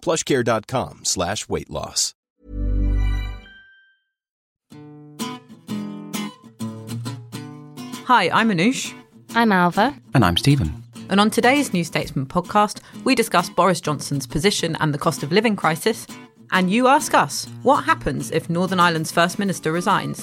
plushcare.com 0.00 1.04
slash 1.04 1.48
weight 1.48 1.70
loss. 1.70 2.14
Hi, 8.06 8.30
I'm 8.30 8.48
Anoosh. 8.48 8.94
I'm 9.34 9.50
Ailbhe. 9.50 10.00
And 10.14 10.24
I'm 10.24 10.38
Stephen. 10.38 10.82
And 11.10 11.20
on 11.20 11.30
today's 11.30 11.74
New 11.74 11.84
Statesman 11.84 12.24
podcast, 12.24 12.80
we 13.04 13.14
discuss 13.14 13.50
Boris 13.50 13.80
Johnson's 13.82 14.26
position 14.26 14.76
and 14.80 14.94
the 14.94 14.98
cost 14.98 15.22
of 15.22 15.30
living 15.30 15.56
crisis. 15.56 16.06
And 16.50 16.70
you 16.70 16.86
ask 16.86 17.12
us, 17.12 17.46
what 17.62 17.84
happens 17.84 18.30
if 18.30 18.48
Northern 18.48 18.80
Ireland's 18.80 19.12
First 19.12 19.38
Minister 19.38 19.72
resigns? 19.72 20.22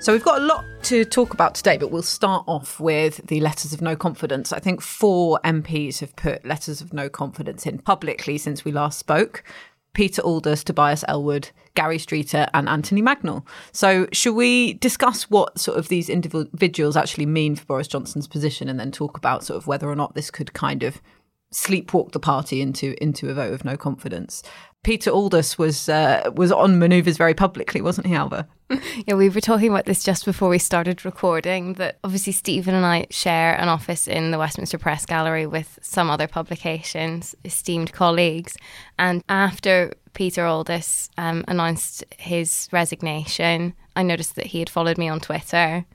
So 0.00 0.12
we've 0.12 0.24
got 0.24 0.42
a 0.42 0.44
lot 0.44 0.64
to 0.88 1.04
talk 1.04 1.34
about 1.34 1.54
today, 1.54 1.76
but 1.76 1.90
we'll 1.90 2.00
start 2.00 2.44
off 2.46 2.80
with 2.80 3.18
the 3.26 3.40
letters 3.40 3.74
of 3.74 3.82
no 3.82 3.94
confidence. 3.94 4.54
I 4.54 4.58
think 4.58 4.80
four 4.80 5.38
MPs 5.44 5.98
have 5.98 6.16
put 6.16 6.46
letters 6.46 6.80
of 6.80 6.94
no 6.94 7.10
confidence 7.10 7.66
in 7.66 7.78
publicly 7.78 8.38
since 8.38 8.64
we 8.64 8.72
last 8.72 8.98
spoke. 8.98 9.44
Peter 9.92 10.22
Aldous, 10.22 10.64
Tobias 10.64 11.04
Ellwood, 11.06 11.50
Gary 11.74 11.98
Streeter, 11.98 12.48
and 12.54 12.70
Anthony 12.70 13.02
Mangnall. 13.02 13.44
So, 13.70 14.06
should 14.12 14.32
we 14.32 14.74
discuss 14.74 15.24
what 15.28 15.60
sort 15.60 15.78
of 15.78 15.88
these 15.88 16.08
individuals 16.08 16.96
actually 16.96 17.26
mean 17.26 17.54
for 17.54 17.66
Boris 17.66 17.88
Johnson's 17.88 18.26
position, 18.26 18.70
and 18.70 18.80
then 18.80 18.90
talk 18.90 19.18
about 19.18 19.44
sort 19.44 19.58
of 19.58 19.66
whether 19.66 19.90
or 19.90 19.96
not 19.96 20.14
this 20.14 20.30
could 20.30 20.54
kind 20.54 20.82
of 20.82 21.02
sleepwalk 21.52 22.12
the 22.12 22.20
party 22.20 22.60
into 22.60 23.00
into 23.02 23.30
a 23.30 23.34
vote 23.34 23.52
of 23.52 23.64
no 23.64 23.76
confidence? 23.76 24.42
Peter 24.84 25.10
Aldous 25.10 25.58
was 25.58 25.88
uh, 25.88 26.30
was 26.34 26.52
on 26.52 26.78
manoeuvres 26.78 27.16
very 27.16 27.34
publicly, 27.34 27.80
wasn't 27.80 28.06
he, 28.06 28.14
Ailbhe? 28.14 28.46
Yeah, 29.06 29.14
we 29.14 29.30
were 29.30 29.40
talking 29.40 29.70
about 29.70 29.86
this 29.86 30.04
just 30.04 30.26
before 30.26 30.50
we 30.50 30.58
started 30.58 31.04
recording. 31.04 31.74
That 31.74 31.98
obviously 32.04 32.32
Stephen 32.32 32.74
and 32.74 32.84
I 32.84 33.06
share 33.10 33.54
an 33.54 33.68
office 33.68 34.06
in 34.06 34.30
the 34.30 34.38
Westminster 34.38 34.76
Press 34.76 35.06
Gallery 35.06 35.46
with 35.46 35.78
some 35.80 36.10
other 36.10 36.26
publications, 36.26 37.34
esteemed 37.44 37.92
colleagues. 37.92 38.56
And 38.98 39.24
after 39.28 39.94
Peter 40.12 40.44
Aldous 40.44 41.08
um, 41.16 41.44
announced 41.48 42.04
his 42.18 42.68
resignation, 42.72 43.72
I 43.96 44.02
noticed 44.02 44.36
that 44.36 44.46
he 44.46 44.58
had 44.58 44.68
followed 44.68 44.98
me 44.98 45.08
on 45.08 45.20
Twitter, 45.20 45.86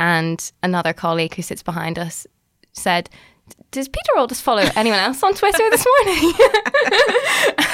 and 0.00 0.52
another 0.62 0.92
colleague 0.92 1.34
who 1.34 1.42
sits 1.42 1.62
behind 1.62 1.98
us 1.98 2.26
said, 2.72 3.08
does 3.76 3.88
Peter 3.88 4.16
Aldous 4.16 4.40
follow 4.40 4.64
anyone 4.74 4.98
else 4.98 5.22
on 5.22 5.34
Twitter 5.34 5.70
this 5.70 5.84
morning? 5.84 6.32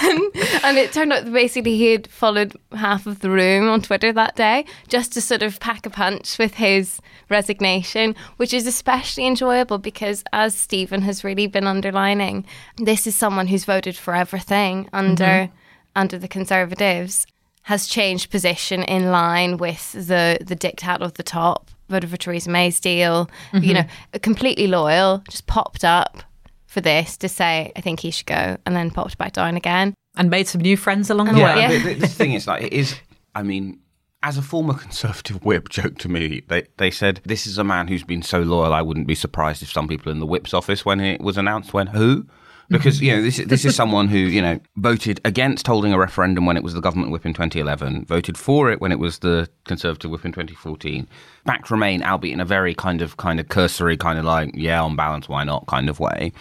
and, 0.02 0.64
and, 0.64 0.78
it 0.78 0.92
turned 0.92 1.12
out 1.12 1.24
that 1.24 1.32
basically 1.32 1.76
he 1.76 1.92
had 1.92 2.08
followed 2.08 2.56
half 2.72 3.06
of 3.06 3.20
the 3.20 3.30
room 3.30 3.68
on 3.68 3.82
Twitter 3.82 4.12
that 4.12 4.34
day 4.34 4.64
just 4.88 5.12
to 5.12 5.20
sort 5.20 5.42
of 5.42 5.60
pack 5.60 5.86
a 5.86 5.90
punch 5.90 6.38
with 6.38 6.54
his 6.54 7.00
resignation, 7.28 8.16
which 8.36 8.52
is 8.52 8.66
especially 8.66 9.26
enjoyable 9.26 9.78
because, 9.78 10.24
as 10.32 10.54
Stephen 10.54 11.02
has 11.02 11.22
really 11.22 11.46
been 11.46 11.66
underlining, 11.66 12.44
this 12.78 13.06
is 13.06 13.14
someone 13.14 13.46
who's 13.46 13.64
voted 13.64 13.96
for 13.96 14.14
everything 14.14 14.88
under 14.92 15.24
mm-hmm. 15.24 15.54
under 15.94 16.18
the 16.18 16.28
Conservatives, 16.28 17.26
has 17.62 17.86
changed 17.86 18.30
position 18.30 18.82
in 18.82 19.12
line 19.12 19.56
with 19.56 19.92
the 19.92 20.38
the 20.40 20.56
diktat 20.56 21.00
of 21.00 21.14
the 21.14 21.22
top 21.22 21.70
voted 21.92 22.10
for 22.10 22.16
Theresa 22.16 22.50
May's 22.50 22.80
deal, 22.80 23.30
mm-hmm. 23.52 23.64
you 23.64 23.74
know, 23.74 23.84
completely 24.22 24.66
loyal, 24.66 25.22
just 25.28 25.46
popped 25.46 25.84
up 25.84 26.22
for 26.66 26.80
this 26.80 27.16
to 27.18 27.28
say, 27.28 27.70
I 27.76 27.80
think 27.80 28.00
he 28.00 28.10
should 28.10 28.26
go, 28.26 28.56
and 28.66 28.74
then 28.74 28.90
popped 28.90 29.18
back 29.18 29.34
down 29.34 29.56
again. 29.56 29.94
And 30.16 30.30
made 30.30 30.48
some 30.48 30.60
new 30.60 30.76
friends 30.76 31.10
along 31.10 31.32
the 31.32 31.38
yeah, 31.38 31.54
way. 31.54 31.60
Yeah, 31.60 31.84
the, 31.84 31.94
the 31.94 32.08
thing 32.08 32.32
is, 32.32 32.46
like, 32.46 32.64
it 32.64 32.72
is, 32.72 32.96
I 33.34 33.42
mean, 33.42 33.78
as 34.22 34.38
a 34.38 34.42
former 34.42 34.74
Conservative 34.74 35.44
whip 35.44 35.68
joked 35.68 36.00
to 36.02 36.08
me, 36.08 36.42
they, 36.48 36.66
they 36.78 36.90
said, 36.90 37.20
This 37.24 37.46
is 37.46 37.58
a 37.58 37.64
man 37.64 37.88
who's 37.88 38.04
been 38.04 38.22
so 38.22 38.40
loyal, 38.40 38.72
I 38.72 38.82
wouldn't 38.82 39.06
be 39.06 39.14
surprised 39.14 39.62
if 39.62 39.72
some 39.72 39.88
people 39.88 40.10
in 40.10 40.18
the 40.18 40.26
whip's 40.26 40.54
office, 40.54 40.84
when 40.84 41.00
it 41.00 41.20
was 41.20 41.36
announced, 41.36 41.72
went, 41.72 41.90
Who? 41.90 42.26
Because 42.72 43.00
you 43.00 43.14
know 43.14 43.22
this 43.22 43.36
this 43.38 43.64
is 43.64 43.76
someone 43.82 44.08
who 44.08 44.18
you 44.18 44.42
know 44.42 44.58
voted 44.76 45.20
against 45.24 45.66
holding 45.66 45.92
a 45.92 45.98
referendum 45.98 46.46
when 46.46 46.56
it 46.56 46.62
was 46.62 46.74
the 46.74 46.80
government 46.80 47.12
whip 47.12 47.26
in 47.26 47.32
2011, 47.34 48.04
voted 48.06 48.36
for 48.36 48.70
it 48.70 48.80
when 48.80 48.90
it 48.92 48.98
was 48.98 49.20
the 49.20 49.48
Conservative 49.64 50.10
whip 50.10 50.24
in 50.24 50.32
2014, 50.32 51.06
backed 51.44 51.70
Remain, 51.70 52.02
albeit 52.02 52.34
in 52.34 52.40
a 52.40 52.44
very 52.44 52.74
kind 52.74 53.02
of 53.02 53.16
kind 53.16 53.38
of 53.38 53.48
cursory 53.48 53.96
kind 53.96 54.18
of 54.18 54.24
like 54.24 54.50
yeah 54.54 54.82
on 54.82 54.96
balance 54.96 55.28
why 55.28 55.44
not 55.44 55.66
kind 55.66 55.88
of 55.88 56.00
way. 56.00 56.32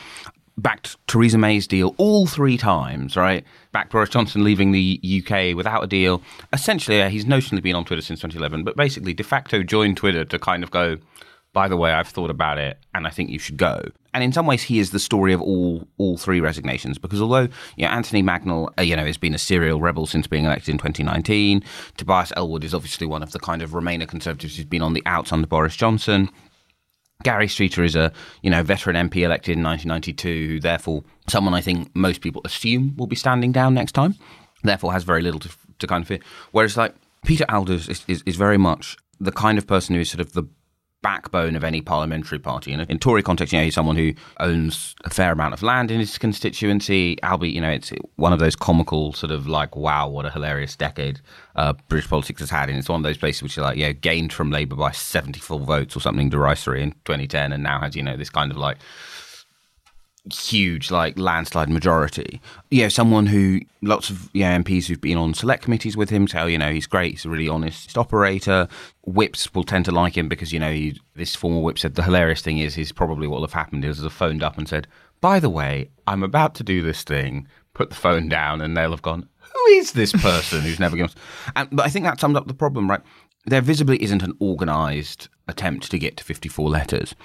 Backed 0.58 0.98
Theresa 1.08 1.38
May's 1.38 1.66
deal 1.66 1.96
all 1.98 2.28
three 2.28 2.58
times, 2.58 3.16
right? 3.16 3.44
Backed 3.72 3.92
Boris 3.92 4.10
Johnson 4.10 4.44
leaving 4.44 4.72
the 4.72 5.00
UK 5.04 5.56
without 5.56 5.84
a 5.84 5.88
deal. 5.88 6.22
Essentially, 6.54 6.98
yeah, 6.98 7.10
he's 7.10 7.26
notionally 7.26 7.64
been 7.64 7.76
on 7.76 7.86
Twitter 7.86 8.02
since 8.02 8.20
2011, 8.20 8.64
but 8.64 8.76
basically 8.76 9.14
de 9.14 9.24
facto 9.24 9.64
joined 9.64 9.98
Twitter 9.98 10.26
to 10.26 10.38
kind 10.38 10.64
of 10.64 10.70
go, 10.70 10.98
by 11.54 11.68
the 11.68 11.78
way, 11.78 11.92
I've 11.92 12.08
thought 12.08 12.30
about 12.30 12.58
it 12.58 12.78
and 12.94 13.06
I 13.06 13.10
think 13.10 13.30
you 13.30 13.40
should 13.40 13.58
go. 13.58 13.84
And 14.14 14.24
in 14.24 14.32
some 14.32 14.46
ways, 14.46 14.64
he 14.64 14.80
is 14.80 14.92
the 14.92 15.00
story 15.00 15.34
of 15.34 15.42
all 15.42 15.88
all 15.98 16.18
three 16.18 16.42
resignations 16.42 16.98
because 16.98 17.22
although 17.22 17.48
you 17.76 17.86
know, 17.86 17.90
Anthony 17.90 18.22
Mangnall, 18.22 18.70
uh, 18.78 18.82
you 18.82 18.96
know, 18.96 19.06
has 19.06 19.18
been 19.18 19.34
a 19.34 19.38
serial 19.38 19.80
rebel 19.80 20.06
since 20.06 20.28
being 20.28 20.46
elected 20.46 20.70
in 20.70 20.78
2019, 20.78 21.64
Tobias 21.98 22.34
Ellwood 22.36 22.64
is 22.64 22.74
obviously 22.74 23.08
one 23.08 23.24
of 23.24 23.32
the 23.32 23.40
kind 23.40 23.62
of 23.62 23.72
Remainer 23.72 24.08
conservatives 24.08 24.56
who's 24.56 24.66
been 24.66 24.82
on 24.82 24.94
the 24.94 25.04
outs 25.06 25.32
under 25.32 25.48
Boris 25.48 25.76
Johnson. 25.76 26.30
Gary 27.24 27.48
Streeter 27.48 27.84
is 27.84 27.96
a 27.96 28.12
you 28.42 28.50
know 28.50 28.64
veteran 28.64 28.96
MP 28.96 29.18
elected 29.18 29.58
in 29.58 29.64
1992, 29.64 30.48
who 30.48 30.60
therefore 30.60 31.04
someone 31.28 31.54
I 31.54 31.62
think 31.62 31.90
most 31.96 32.22
people 32.22 32.42
assume 32.44 32.96
will 32.98 33.08
be 33.08 33.16
standing 33.16 33.52
down 33.52 33.74
next 33.74 33.94
time. 33.94 34.16
Therefore, 34.64 34.92
has 34.94 35.04
very 35.04 35.22
little 35.22 35.40
to, 35.40 35.50
to 35.80 35.88
kind 35.88 36.04
of 36.04 36.08
fear. 36.08 36.20
Whereas 36.52 36.78
like 36.78 36.96
Peter 37.26 37.46
Aldous 37.50 37.88
is, 37.88 38.04
is, 38.08 38.24
is 38.26 38.36
very 38.36 38.58
much 38.58 38.98
the 39.20 39.32
kind 39.32 39.58
of 39.58 39.68
person 39.68 39.96
who 39.96 40.02
is 40.02 40.10
sort 40.10 40.22
of 40.22 40.34
the 40.34 40.44
backbone 41.02 41.56
of 41.56 41.64
any 41.64 41.82
parliamentary 41.82 42.40
party. 42.40 42.74
And 42.74 42.90
in 42.90 43.00
Tory 43.00 43.24
context, 43.24 43.52
you 43.52 43.60
know, 43.60 43.66
he's 43.66 43.74
someone 43.76 43.96
who 43.96 44.14
owns 44.40 44.96
a 45.04 45.10
fair 45.10 45.32
amount 45.32 45.54
of 45.54 45.64
land 45.64 45.92
in 45.92 46.00
his 46.00 46.18
constituency, 46.18 47.18
albeit, 47.24 47.54
you 47.54 47.62
know, 47.62 47.70
it's 47.70 47.92
one 48.16 48.34
of 48.34 48.40
those 48.40 48.56
comical 48.56 49.14
sort 49.14 49.32
of 49.32 49.48
like, 49.48 49.76
wow, 49.76 50.08
what 50.08 50.26
a 50.26 50.30
hilarious 50.30 50.76
decade 50.76 51.20
uh, 51.56 51.74
British 51.88 52.10
politics 52.10 52.40
has 52.40 52.50
had. 52.50 52.70
And 52.70 52.78
it's 52.78 52.90
one 52.90 53.00
of 53.00 53.04
those 53.04 53.18
places 53.18 53.44
which 53.44 53.58
are 53.58 53.62
like, 53.62 53.78
yeah, 53.78 53.92
gained 53.92 54.32
from 54.32 54.52
Labour 54.52 54.76
by 54.76 54.92
74 54.92 55.60
votes 55.60 55.96
or 55.96 56.00
something 56.00 56.30
derisory 56.30 56.84
in 56.84 56.92
2010 57.06 57.52
and 57.52 57.64
now 57.64 57.80
has, 57.80 57.96
you 57.96 58.04
know, 58.04 58.16
this 58.16 58.30
kind 58.30 58.52
of 58.52 58.58
like 58.58 58.78
huge 60.30 60.92
like 60.92 61.18
landslide 61.18 61.70
majority. 61.70 62.42
You 62.70 62.84
know, 62.84 62.90
someone 62.90 63.26
who 63.26 63.62
lots 63.82 64.10
of 64.10 64.30
yeah, 64.34 64.58
MPs 64.58 64.86
who've 64.86 65.02
been 65.02 65.18
on 65.18 65.34
select 65.34 65.64
committees 65.64 65.98
with 65.98 66.10
him 66.10 66.28
tell 66.28 66.50
you 66.50 66.58
know 66.58 66.72
he's 66.72 66.88
great. 66.88 67.12
He's 67.12 67.26
a 67.26 67.30
really 67.30 67.50
honest 67.50 67.98
operator. 67.98 68.68
Whips 69.06 69.54
will 69.54 69.64
tend 69.64 69.86
to 69.86 69.92
like 69.92 70.18
him 70.18 70.28
because 70.28 70.54
you 70.54 70.60
know 70.60 70.72
he, 70.72 71.00
this 71.16 71.36
former 71.36 71.62
whip 71.62 71.80
said 71.80 71.96
the 71.96 72.04
hilarious 72.04 72.42
thing 72.42 72.60
is 72.60 72.76
he's 72.76 72.92
probably 72.92 73.28
what 73.28 73.38
will 73.38 73.48
have 73.48 73.54
happened 73.54 73.84
is 73.84 74.02
have 74.02 74.14
phoned 74.14 74.44
up 74.44 74.58
and 74.58 74.68
said, 74.68 74.88
by 75.22 75.40
the 75.40 75.50
way, 75.50 75.90
I'm 76.08 76.24
about 76.24 76.56
to 76.56 76.64
do 76.64 76.82
this 76.82 77.04
thing. 77.04 77.48
Put 77.74 77.90
the 77.90 77.96
phone 77.96 78.28
down, 78.28 78.60
and 78.60 78.76
they'll 78.76 78.92
have 78.92 79.02
gone. 79.04 79.30
Who 79.40 79.66
is 79.74 79.94
this 79.94 80.12
person 80.12 80.62
who's 80.62 80.80
never 80.80 80.98
given? 80.98 81.12
And 81.56 81.70
but 81.72 81.86
I 81.86 81.90
think 81.90 82.06
that 82.06 82.20
sums 82.20 82.36
up 82.36 82.48
the 82.48 82.54
problem, 82.54 82.90
right? 82.90 83.02
There 83.46 83.62
visibly 83.62 84.02
isn't 84.04 84.24
an 84.24 84.38
organised 84.42 85.30
attempt 85.48 85.90
to 85.92 85.98
get 85.98 86.18
to 86.18 86.24
54 86.24 86.70
letters. 86.70 87.16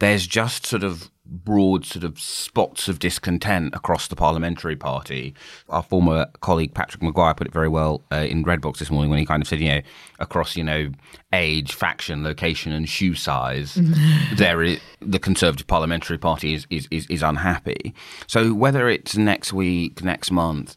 There's 0.00 0.26
just 0.26 0.66
sort 0.66 0.82
of 0.82 1.10
broad 1.24 1.84
sort 1.84 2.04
of 2.04 2.18
spots 2.20 2.88
of 2.88 2.98
discontent 2.98 3.74
across 3.74 4.08
the 4.08 4.16
parliamentary 4.16 4.76
party. 4.76 5.34
Our 5.68 5.82
former 5.82 6.26
colleague 6.40 6.74
Patrick 6.74 7.02
Maguire 7.02 7.34
put 7.34 7.46
it 7.46 7.52
very 7.52 7.68
well 7.68 8.02
uh, 8.10 8.16
in 8.16 8.44
Redbox 8.44 8.78
this 8.78 8.90
morning 8.90 9.10
when 9.10 9.18
he 9.18 9.26
kind 9.26 9.42
of 9.42 9.48
said, 9.48 9.60
you 9.60 9.68
know, 9.68 9.80
across 10.18 10.56
you 10.56 10.64
know 10.64 10.90
age, 11.32 11.74
faction, 11.74 12.22
location, 12.24 12.72
and 12.72 12.88
shoe 12.88 13.14
size, 13.14 13.78
there 14.34 14.62
is, 14.62 14.80
the 15.00 15.18
Conservative 15.18 15.66
Parliamentary 15.66 16.18
Party 16.18 16.54
is, 16.54 16.66
is 16.70 16.88
is 16.90 17.06
is 17.06 17.22
unhappy. 17.22 17.94
So 18.26 18.52
whether 18.52 18.88
it's 18.88 19.16
next 19.16 19.52
week, 19.52 20.02
next 20.02 20.30
month 20.30 20.76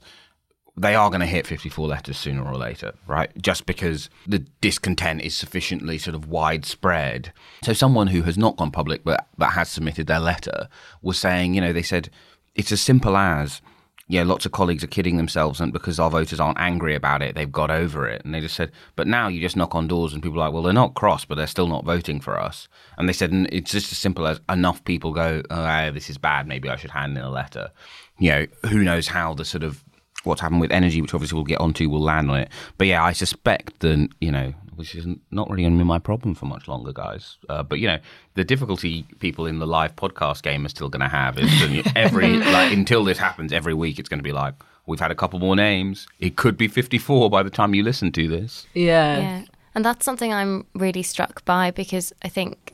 they 0.77 0.94
are 0.94 1.10
going 1.10 1.22
to 1.22 1.25
hit 1.25 1.48
54 1.48 1.88
letters 1.88 2.18
sooner 2.18 2.44
or 2.45 2.56
later, 2.57 2.94
right? 3.07 3.31
Just 3.42 3.66
because 3.66 4.10
the 4.27 4.39
discontent 4.60 5.22
is 5.22 5.36
sufficiently 5.36 5.98
sort 5.98 6.16
of 6.16 6.27
widespread. 6.27 7.31
So 7.63 7.74
someone 7.74 8.07
who 8.07 8.24
has 8.24 8.38
not 8.38 8.57
gone 8.57 8.72
public 8.72 9.04
but, 9.04 9.27
but 9.38 9.51
has 9.51 9.69
submitted 9.69 10.07
their 10.07 10.19
letter 10.19 10.68
was 11.01 11.18
saying, 11.18 11.54
you 11.54 11.62
know, 11.62 11.72
they 11.72 11.81
said 11.81 12.10
it's 12.56 12.74
as 12.74 12.81
simple 12.81 13.16
as, 13.16 13.62
yeah, 14.07 14.24
lots 14.24 14.45
of 14.45 14.51
colleagues 14.51 14.83
are 14.83 14.88
kidding 14.88 15.16
themselves 15.16 15.62
and 15.62 15.72
because 15.72 15.98
our 15.98 16.10
voters 16.10 16.42
aren't 16.42 16.60
angry 16.60 16.94
about 16.94 17.22
it, 17.22 17.36
they've 17.36 17.51
got 17.51 17.72
over 17.72 18.07
it. 18.07 18.24
And 18.25 18.33
they 18.33 18.42
just 18.42 18.56
said, 18.56 18.72
but 18.98 19.07
now 19.07 19.30
you 19.30 19.39
just 19.39 19.56
knock 19.56 19.75
on 19.75 19.88
doors 19.88 20.13
and 20.13 20.22
people 20.22 20.42
are 20.42 20.45
like, 20.45 20.54
well, 20.54 20.62
they're 20.62 20.74
not 20.74 20.94
cross, 20.94 21.24
but 21.24 21.36
they're 21.36 21.48
still 21.48 21.68
not 21.68 21.86
voting 21.86 22.19
for 22.19 22.38
us. 22.38 22.68
And 22.98 23.07
they 23.07 23.13
said, 23.13 23.31
it's 23.51 23.72
just 23.72 23.94
as 23.94 23.98
simple 23.98 24.27
as 24.27 24.42
enough 24.50 24.83
people 24.83 25.13
go, 25.13 25.42
oh, 25.50 25.92
this 25.92 26.10
is 26.10 26.18
bad, 26.18 26.48
maybe 26.48 26.69
I 26.69 26.75
should 26.75 26.92
hand 26.92 27.18
in 27.18 27.24
a 27.24 27.31
letter. 27.31 27.72
You 28.19 28.31
know, 28.31 28.45
who 28.69 28.83
knows 28.83 29.07
how 29.07 29.33
the 29.33 29.45
sort 29.45 29.63
of 29.63 29.83
what's 30.25 30.42
happened 30.42 30.62
with 30.62 30.72
energy, 30.72 31.01
which 31.01 31.13
obviously 31.13 31.36
we'll 31.36 31.45
get 31.45 31.60
onto, 31.60 31.89
will 31.89 32.01
land 32.01 32.30
on 32.30 32.39
it. 32.39 32.50
But 32.77 32.88
yeah, 32.88 33.04
I 33.04 33.13
suspect 33.13 33.80
that 33.80 34.10
you 34.19 34.31
know, 34.31 34.54
which 34.75 34.95
is 34.95 35.06
not 35.31 35.50
really 35.50 35.63
going 35.63 35.74
to 35.74 35.77
be 35.77 35.88
my 35.88 36.00
problem 36.00 36.36
for 36.36 36.45
much 36.45 36.68
longer, 36.68 36.92
guys. 36.92 37.38
Uh, 37.50 37.63
but 37.63 37.80
you 37.80 37.88
know, 37.88 38.00
the 38.33 38.44
difficulty 38.44 39.06
people 39.19 39.45
in 39.45 39.60
the 39.60 39.68
live 39.68 39.95
podcast 39.95 40.44
game 40.44 40.66
are 40.66 40.69
still 40.69 40.89
going 40.89 41.01
to 41.01 41.07
have 41.07 41.38
is 41.39 41.50
that 41.60 41.94
every 41.95 42.38
like 42.38 42.74
until 42.74 43.04
this 43.04 43.18
happens 43.18 43.54
every 43.54 43.74
week, 43.74 44.00
it's 44.00 44.10
going 44.10 44.19
to 44.19 44.24
be 44.24 44.31
like 44.33 44.56
we've 44.86 45.00
had 45.00 45.12
a 45.12 45.16
couple 45.16 45.39
more 45.39 45.56
names. 45.56 46.07
It 46.19 46.36
could 46.36 46.57
be 46.57 46.68
fifty-four 46.68 47.30
by 47.30 47.44
the 47.44 47.50
time 47.50 47.74
you 47.74 47.83
listen 47.83 48.12
to 48.13 48.27
this. 48.27 48.66
Yeah, 48.74 49.18
yeah, 49.18 49.42
and 49.74 49.86
that's 49.86 50.06
something 50.06 50.33
I'm 50.33 50.66
really 50.74 51.04
struck 51.04 51.45
by 51.45 51.72
because 51.72 52.13
I 52.24 52.30
think 52.30 52.74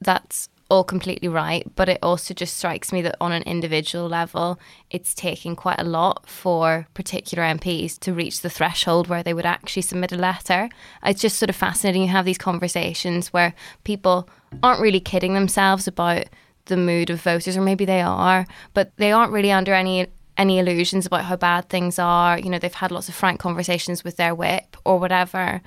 that's 0.00 0.48
all 0.70 0.84
completely 0.84 1.28
right, 1.28 1.66
but 1.76 1.88
it 1.88 1.98
also 2.02 2.34
just 2.34 2.56
strikes 2.56 2.92
me 2.92 3.00
that 3.02 3.16
on 3.20 3.32
an 3.32 3.42
individual 3.44 4.06
level, 4.06 4.60
it's 4.90 5.14
taking 5.14 5.56
quite 5.56 5.80
a 5.80 5.84
lot 5.84 6.28
for 6.28 6.86
particular 6.92 7.42
MPs 7.42 7.98
to 8.00 8.12
reach 8.12 8.42
the 8.42 8.50
threshold 8.50 9.08
where 9.08 9.22
they 9.22 9.32
would 9.32 9.46
actually 9.46 9.82
submit 9.82 10.12
a 10.12 10.16
letter. 10.16 10.68
It's 11.04 11.22
just 11.22 11.38
sort 11.38 11.48
of 11.48 11.56
fascinating. 11.56 12.02
You 12.02 12.08
have 12.08 12.26
these 12.26 12.38
conversations 12.38 13.32
where 13.32 13.54
people 13.84 14.28
aren't 14.62 14.80
really 14.80 15.00
kidding 15.00 15.32
themselves 15.32 15.88
about 15.88 16.24
the 16.66 16.76
mood 16.76 17.08
of 17.08 17.22
voters, 17.22 17.56
or 17.56 17.62
maybe 17.62 17.86
they 17.86 18.02
are, 18.02 18.46
but 18.74 18.92
they 18.98 19.10
aren't 19.10 19.32
really 19.32 19.52
under 19.52 19.72
any 19.72 20.06
any 20.36 20.60
illusions 20.60 21.04
about 21.04 21.24
how 21.24 21.34
bad 21.34 21.68
things 21.68 21.98
are. 21.98 22.38
You 22.38 22.48
know, 22.50 22.58
they've 22.58 22.72
had 22.72 22.92
lots 22.92 23.08
of 23.08 23.14
frank 23.14 23.40
conversations 23.40 24.04
with 24.04 24.16
their 24.16 24.34
whip 24.34 24.76
or 24.84 24.98
whatever, 25.00 25.62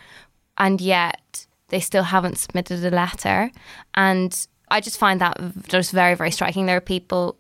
and 0.57 0.79
yet 0.79 1.47
they 1.67 1.79
still 1.79 2.03
haven't 2.03 2.37
submitted 2.37 2.85
a 2.85 2.95
letter. 2.95 3.51
And 3.95 4.47
I 4.71 4.81
just 4.81 4.97
find 4.97 5.21
that 5.21 5.37
just 5.67 5.91
very, 5.91 6.15
very 6.15 6.31
striking. 6.31 6.65
There 6.65 6.77
are 6.77 6.81
people 6.81 7.37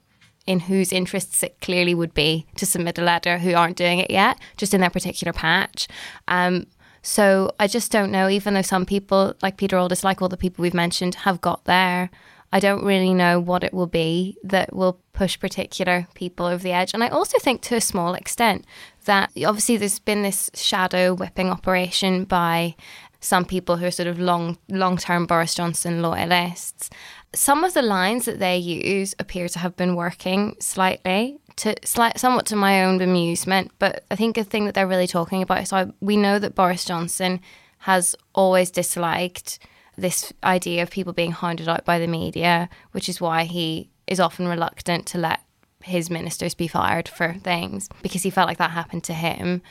in 0.47 0.59
whose 0.59 0.91
interests 0.91 1.43
it 1.43 1.59
clearly 1.61 1.93
would 1.93 2.13
be 2.13 2.45
to 2.55 2.65
submit 2.65 2.97
a 2.97 3.03
letter 3.03 3.37
who 3.37 3.53
aren't 3.53 3.77
doing 3.77 3.99
it 3.99 4.09
yet, 4.09 4.39
just 4.57 4.73
in 4.73 4.81
their 4.81 4.89
particular 4.89 5.33
patch. 5.33 5.87
Um, 6.27 6.67
so 7.01 7.51
I 7.59 7.67
just 7.67 7.91
don't 7.91 8.11
know, 8.11 8.29
even 8.29 8.53
though 8.53 8.61
some 8.61 8.85
people, 8.85 9.33
like 9.41 9.57
Peter 9.57 9.77
Aldous, 9.77 10.03
like 10.03 10.21
all 10.21 10.29
the 10.29 10.37
people 10.37 10.61
we've 10.61 10.73
mentioned, 10.73 11.15
have 11.15 11.41
got 11.41 11.65
there, 11.65 12.09
I 12.53 12.59
don't 12.59 12.83
really 12.83 13.13
know 13.13 13.39
what 13.39 13.63
it 13.63 13.73
will 13.73 13.87
be 13.87 14.37
that 14.43 14.75
will 14.75 14.99
push 15.13 15.39
particular 15.39 16.07
people 16.15 16.45
over 16.45 16.61
the 16.61 16.73
edge. 16.73 16.93
And 16.93 17.03
I 17.03 17.07
also 17.07 17.39
think, 17.39 17.61
to 17.63 17.75
a 17.75 17.81
small 17.81 18.13
extent, 18.13 18.65
that 19.05 19.31
obviously 19.45 19.77
there's 19.77 19.99
been 19.99 20.21
this 20.21 20.51
shadow 20.53 21.13
whipping 21.13 21.49
operation 21.49 22.25
by 22.25 22.75
some 23.21 23.45
people 23.45 23.77
who 23.77 23.85
are 23.85 23.91
sort 23.91 24.07
of 24.07 24.19
long 24.19 24.57
long 24.67 24.97
term 24.97 25.25
Boris 25.27 25.53
Johnson 25.53 26.01
loyalists 26.01 26.89
some 27.33 27.63
of 27.63 27.73
the 27.73 27.81
lines 27.81 28.25
that 28.25 28.39
they 28.39 28.57
use 28.57 29.15
appear 29.19 29.47
to 29.47 29.59
have 29.59 29.75
been 29.75 29.95
working 29.95 30.55
slightly 30.59 31.37
to 31.57 31.75
slight, 31.85 32.19
somewhat 32.19 32.45
to 32.47 32.55
my 32.55 32.83
own 32.83 33.01
amusement 33.01 33.71
but 33.79 34.03
i 34.11 34.15
think 34.15 34.37
a 34.37 34.43
thing 34.43 34.65
that 34.65 34.73
they're 34.73 34.87
really 34.87 35.07
talking 35.07 35.41
about 35.41 35.61
is 35.61 35.69
so 35.69 35.93
we 35.99 36.17
know 36.17 36.39
that 36.39 36.55
boris 36.55 36.85
johnson 36.85 37.39
has 37.79 38.15
always 38.33 38.71
disliked 38.71 39.59
this 39.97 40.31
idea 40.43 40.81
of 40.81 40.89
people 40.89 41.13
being 41.13 41.31
hounded 41.31 41.67
out 41.67 41.85
by 41.85 41.99
the 41.99 42.07
media 42.07 42.69
which 42.91 43.07
is 43.07 43.21
why 43.21 43.43
he 43.43 43.89
is 44.07 44.19
often 44.19 44.47
reluctant 44.47 45.05
to 45.05 45.17
let 45.17 45.41
his 45.83 46.09
ministers 46.09 46.53
be 46.53 46.67
fired 46.67 47.07
for 47.07 47.33
things 47.43 47.89
because 48.01 48.23
he 48.23 48.29
felt 48.29 48.47
like 48.47 48.57
that 48.57 48.71
happened 48.71 49.03
to 49.05 49.13
him. 49.13 49.61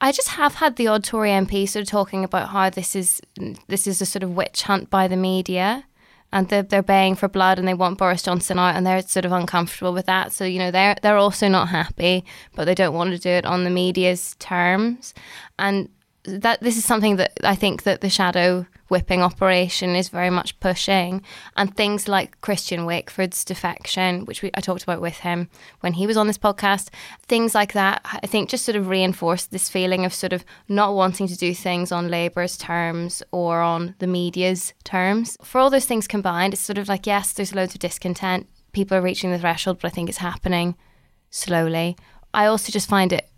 I 0.00 0.10
just 0.12 0.28
have 0.28 0.56
had 0.56 0.76
the 0.76 0.88
odd 0.88 1.04
Tory 1.04 1.30
MP 1.30 1.68
sort 1.68 1.84
of 1.84 1.88
talking 1.88 2.24
about 2.24 2.48
how 2.48 2.70
this 2.70 2.96
is 2.96 3.20
this 3.68 3.86
is 3.86 4.02
a 4.02 4.06
sort 4.06 4.22
of 4.22 4.34
witch 4.34 4.62
hunt 4.62 4.90
by 4.90 5.06
the 5.06 5.16
media 5.16 5.84
and 6.32 6.48
they're, 6.48 6.62
they're 6.62 6.82
baying 6.82 7.14
for 7.14 7.28
blood 7.28 7.58
and 7.58 7.68
they 7.68 7.74
want 7.74 7.98
Boris 7.98 8.22
Johnson 8.22 8.58
out 8.58 8.74
and 8.74 8.86
they're 8.86 9.02
sort 9.02 9.24
of 9.24 9.32
uncomfortable 9.32 9.92
with 9.92 10.06
that. 10.06 10.32
So, 10.32 10.44
you 10.44 10.58
know, 10.58 10.70
they're, 10.70 10.96
they're 11.02 11.16
also 11.16 11.48
not 11.48 11.68
happy, 11.68 12.24
but 12.54 12.64
they 12.64 12.74
don't 12.74 12.94
want 12.94 13.12
to 13.12 13.18
do 13.18 13.28
it 13.28 13.44
on 13.44 13.64
the 13.64 13.70
media's 13.70 14.34
terms. 14.38 15.14
And 15.58 15.88
that 16.24 16.60
this 16.60 16.76
is 16.76 16.84
something 16.84 17.16
that 17.16 17.32
I 17.42 17.54
think 17.54 17.82
that 17.82 18.00
the 18.00 18.10
shadow 18.10 18.66
whipping 18.88 19.22
operation 19.22 19.96
is 19.96 20.08
very 20.08 20.30
much 20.30 20.58
pushing, 20.60 21.22
and 21.56 21.74
things 21.74 22.08
like 22.08 22.40
Christian 22.42 22.84
Wakeford's 22.84 23.44
defection, 23.44 24.26
which 24.26 24.42
we, 24.42 24.50
I 24.54 24.60
talked 24.60 24.82
about 24.82 25.00
with 25.00 25.18
him 25.18 25.48
when 25.80 25.94
he 25.94 26.06
was 26.06 26.16
on 26.16 26.26
this 26.26 26.38
podcast, 26.38 26.90
things 27.22 27.54
like 27.54 27.72
that, 27.72 28.02
I 28.04 28.26
think 28.26 28.50
just 28.50 28.64
sort 28.64 28.76
of 28.76 28.88
reinforced 28.88 29.50
this 29.50 29.68
feeling 29.68 30.04
of 30.04 30.12
sort 30.12 30.32
of 30.32 30.44
not 30.68 30.94
wanting 30.94 31.26
to 31.28 31.36
do 31.36 31.54
things 31.54 31.90
on 31.90 32.10
Labour's 32.10 32.56
terms 32.56 33.22
or 33.32 33.60
on 33.60 33.94
the 33.98 34.06
media's 34.06 34.74
terms. 34.84 35.36
For 35.42 35.58
all 35.58 35.70
those 35.70 35.86
things 35.86 36.06
combined, 36.06 36.52
it's 36.52 36.62
sort 36.62 36.78
of 36.78 36.88
like 36.88 37.06
yes, 37.06 37.32
there's 37.32 37.54
loads 37.54 37.74
of 37.74 37.80
discontent, 37.80 38.46
people 38.72 38.96
are 38.96 39.02
reaching 39.02 39.30
the 39.30 39.38
threshold, 39.38 39.78
but 39.80 39.90
I 39.90 39.94
think 39.94 40.08
it's 40.08 40.18
happening 40.18 40.76
slowly. 41.30 41.96
I 42.34 42.46
also 42.46 42.70
just 42.70 42.88
find 42.88 43.12
it 43.12 43.28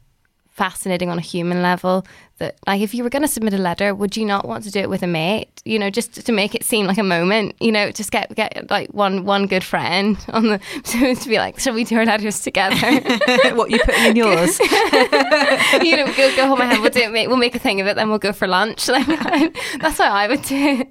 fascinating 0.54 1.10
on 1.10 1.19
a 1.19 1.22
human 1.22 1.62
level 1.62 2.06
that 2.38 2.56
like 2.66 2.81
if 2.81 2.94
you 2.94 3.04
were 3.04 3.10
going 3.10 3.22
to 3.22 3.28
submit 3.28 3.54
a 3.54 3.58
letter 3.58 3.94
would 3.94 4.16
you 4.16 4.25
not 4.25 4.46
want 4.46 4.64
to 4.64 4.70
do 4.70 4.81
it 4.81 4.90
with 4.90 5.02
a 5.02 5.06
mate? 5.06 5.62
You 5.64 5.78
know 5.78 5.90
just 5.90 6.26
to 6.26 6.32
make 6.32 6.54
it 6.54 6.64
seem 6.64 6.86
like 6.86 6.98
a 6.98 7.02
moment 7.02 7.54
you 7.60 7.72
know 7.72 7.90
just 7.90 8.10
get 8.10 8.34
get 8.34 8.70
like 8.70 8.90
one 8.90 9.25
one 9.25 9.46
good 9.46 9.64
friend 9.64 10.16
on 10.28 10.48
the 10.48 10.58
to, 10.84 11.14
to 11.14 11.28
be 11.28 11.36
like 11.36 11.58
shall 11.58 11.75
we 11.75 11.84
do 11.84 11.96
our 11.96 12.04
letters 12.04 12.40
together? 12.40 12.75
What 13.54 13.70
you 13.70 13.78
putting 13.84 14.04
in 14.04 14.16
yours? 14.16 14.58
You 14.60 15.96
know 15.96 16.06
go, 16.16 16.34
go 16.36 16.46
home 16.46 16.60
ahead 16.60 16.81
we'll 16.81 16.90
do 16.90 17.00
it 17.00 17.28
we'll 17.28 17.36
make 17.36 17.54
a 17.54 17.58
thing 17.58 17.81
of 17.81 17.86
it 17.86 17.96
then 17.96 18.08
we'll 18.08 18.19
go 18.19 18.32
for 18.32 18.48
lunch 18.48 18.88
like 18.88 19.06
that's 19.78 19.98
how 19.98 20.12
I 20.12 20.28
would 20.28 20.42
do. 20.42 20.84